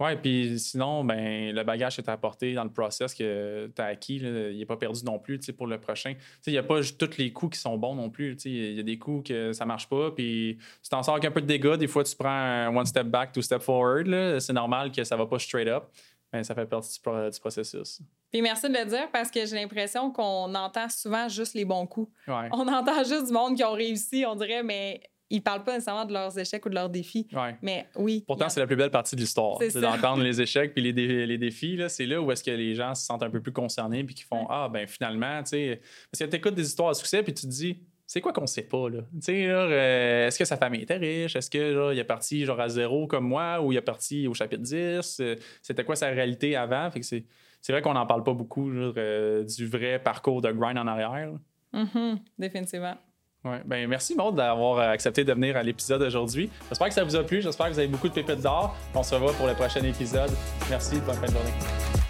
oui, 0.00 0.14
puis 0.16 0.58
sinon, 0.60 1.02
ben, 1.02 1.52
le 1.52 1.62
bagage 1.64 1.96
que 1.96 2.02
tu 2.02 2.08
as 2.08 2.12
apporté 2.12 2.54
dans 2.54 2.62
le 2.62 2.70
process 2.70 3.14
que 3.14 3.70
tu 3.74 3.82
as 3.82 3.86
acquis, 3.86 4.16
il 4.16 4.56
n'est 4.56 4.66
pas 4.66 4.76
perdu 4.76 5.04
non 5.04 5.18
plus 5.18 5.40
pour 5.56 5.66
le 5.66 5.80
prochain. 5.80 6.14
Il 6.46 6.52
n'y 6.52 6.58
a 6.58 6.62
pas 6.62 6.80
tous 6.96 7.18
les 7.18 7.32
coups 7.32 7.56
qui 7.56 7.60
sont 7.60 7.76
bons 7.76 7.96
non 7.96 8.08
plus. 8.08 8.36
Il 8.44 8.74
y 8.74 8.80
a 8.80 8.84
des 8.84 8.98
coups 8.98 9.28
que 9.28 9.52
ça 9.52 9.66
marche 9.66 9.88
pas, 9.88 10.12
puis 10.12 10.56
tu 10.82 10.88
t'en 10.88 11.02
sors 11.02 11.14
avec 11.14 11.24
un 11.24 11.32
peu 11.32 11.40
de 11.40 11.46
dégâts. 11.46 11.74
Des 11.74 11.88
fois, 11.88 12.04
tu 12.04 12.14
prends 12.14 12.28
un 12.28 12.74
one 12.74 12.86
step 12.86 13.08
back, 13.08 13.32
two 13.32 13.42
step 13.42 13.60
forward. 13.60 14.38
C'est 14.38 14.52
normal 14.52 14.92
que 14.92 15.02
ça 15.02 15.16
va 15.16 15.26
pas 15.26 15.38
straight 15.40 15.68
up. 15.68 15.84
ben, 16.32 16.44
ça 16.44 16.54
fait 16.54 16.66
partie 16.66 16.96
du, 16.96 17.40
processus. 17.40 18.00
Puis 18.30 18.40
merci 18.40 18.68
de 18.68 18.74
le 18.74 18.84
dire 18.84 19.10
parce 19.10 19.32
que 19.32 19.44
j'ai 19.46 19.56
l'impression 19.56 20.12
qu'on 20.12 20.54
entend 20.54 20.88
souvent 20.90 21.28
juste 21.28 21.54
les 21.54 21.64
bons 21.64 21.86
coups. 21.86 22.12
Ouais. 22.28 22.48
On 22.52 22.68
entend 22.72 23.02
juste 23.02 23.26
du 23.26 23.32
monde 23.32 23.56
qui 23.56 23.64
ont 23.64 23.72
réussi, 23.72 24.24
on 24.26 24.36
dirait, 24.36 24.62
mais 24.62 25.00
ils 25.30 25.42
parlent 25.42 25.62
pas 25.64 25.72
nécessairement 25.74 26.04
de 26.06 26.12
leurs 26.12 26.38
échecs 26.38 26.64
ou 26.64 26.68
de 26.70 26.74
leurs 26.74 26.88
défis. 26.88 27.26
Ouais. 27.32 27.56
Mais 27.62 27.86
oui. 27.96 28.24
Pourtant, 28.26 28.48
c'est 28.48 28.60
la 28.60 28.66
plus 28.66 28.76
belle 28.76 28.90
partie 28.90 29.14
de 29.16 29.20
l'histoire. 29.20 29.58
C'est 29.60 29.80
d'entendre 29.80 30.22
les 30.22 30.40
échecs 30.40 30.72
puis 30.74 30.82
les, 30.82 30.92
dé- 30.92 31.26
les 31.26 31.38
défis. 31.38 31.76
là, 31.76 31.88
C'est 31.88 32.06
là 32.06 32.20
où 32.20 32.30
est-ce 32.32 32.42
que 32.42 32.50
les 32.50 32.74
gens 32.74 32.94
se 32.94 33.04
sentent 33.04 33.22
un 33.22 33.30
peu 33.30 33.40
plus 33.40 33.52
concernés 33.52 34.04
puis 34.04 34.14
qui 34.14 34.22
font 34.24 34.40
Ouais. 34.40 34.46
Ah, 34.48 34.68
ben 34.72 34.86
finalement, 34.86 35.42
tu 35.42 35.50
sais. 35.50 35.80
Parce 36.10 36.24
que 36.24 36.30
tu 36.30 36.36
écoutes 36.36 36.54
des 36.54 36.66
histoires 36.66 36.90
à 36.90 36.94
succès 36.94 37.22
puis 37.22 37.34
tu 37.34 37.42
te 37.42 37.50
dis 37.50 37.78
c'est 38.06 38.22
quoi 38.22 38.32
qu'on 38.32 38.46
sait 38.46 38.62
pas, 38.62 38.88
là? 38.88 39.00
Tu 39.16 39.20
sais, 39.20 39.46
euh, 39.48 40.28
est-ce 40.28 40.38
que 40.38 40.46
sa 40.46 40.56
famille 40.56 40.80
était 40.80 40.96
riche? 40.96 41.36
Est-ce 41.36 41.50
que, 41.50 41.58
là, 41.58 41.92
il 41.92 41.98
est 41.98 42.04
parti, 42.04 42.46
genre, 42.46 42.58
à 42.58 42.70
zéro 42.70 43.06
comme 43.06 43.28
moi 43.28 43.60
ou 43.60 43.70
il 43.70 43.76
est 43.76 43.82
parti 43.82 44.26
au 44.26 44.32
chapitre 44.32 44.62
10? 44.62 45.18
Euh, 45.20 45.36
C'était 45.60 45.84
quoi 45.84 45.94
sa 45.94 46.06
réalité 46.08 46.56
avant? 46.56 46.90
Fait 46.90 47.00
que 47.00 47.04
c'est, 47.06 47.26
c'est 47.60 47.70
vrai 47.72 47.82
qu'on 47.82 47.92
n'en 47.92 48.06
parle 48.06 48.22
pas 48.24 48.32
beaucoup, 48.32 48.72
genre, 48.72 48.94
euh, 48.96 49.44
du 49.44 49.66
vrai 49.66 49.98
parcours 50.02 50.40
de 50.40 50.50
grind 50.52 50.78
en 50.78 50.86
arrière. 50.86 51.32
Mhm, 51.74 52.18
définitivement. 52.38 52.96
Ouais. 53.44 53.62
Ben, 53.64 53.88
merci, 53.88 54.14
Maud, 54.16 54.34
d'avoir 54.34 54.78
euh, 54.78 54.90
accepté 54.90 55.24
de 55.24 55.32
venir 55.32 55.56
à 55.56 55.62
l'épisode 55.62 56.02
aujourd'hui. 56.02 56.50
J'espère 56.68 56.88
que 56.88 56.94
ça 56.94 57.04
vous 57.04 57.16
a 57.16 57.22
plu. 57.22 57.40
J'espère 57.40 57.66
que 57.68 57.72
vous 57.72 57.78
avez 57.78 57.88
beaucoup 57.88 58.08
de 58.08 58.14
pépites 58.14 58.40
d'or. 58.40 58.76
On 58.94 59.02
se 59.02 59.14
revoit 59.14 59.32
pour 59.32 59.46
le 59.46 59.54
prochain 59.54 59.82
épisode. 59.84 60.30
Merci. 60.68 61.00
Bonne 61.00 61.14
fin 61.14 61.26
de 61.26 61.32
journée. 61.32 62.07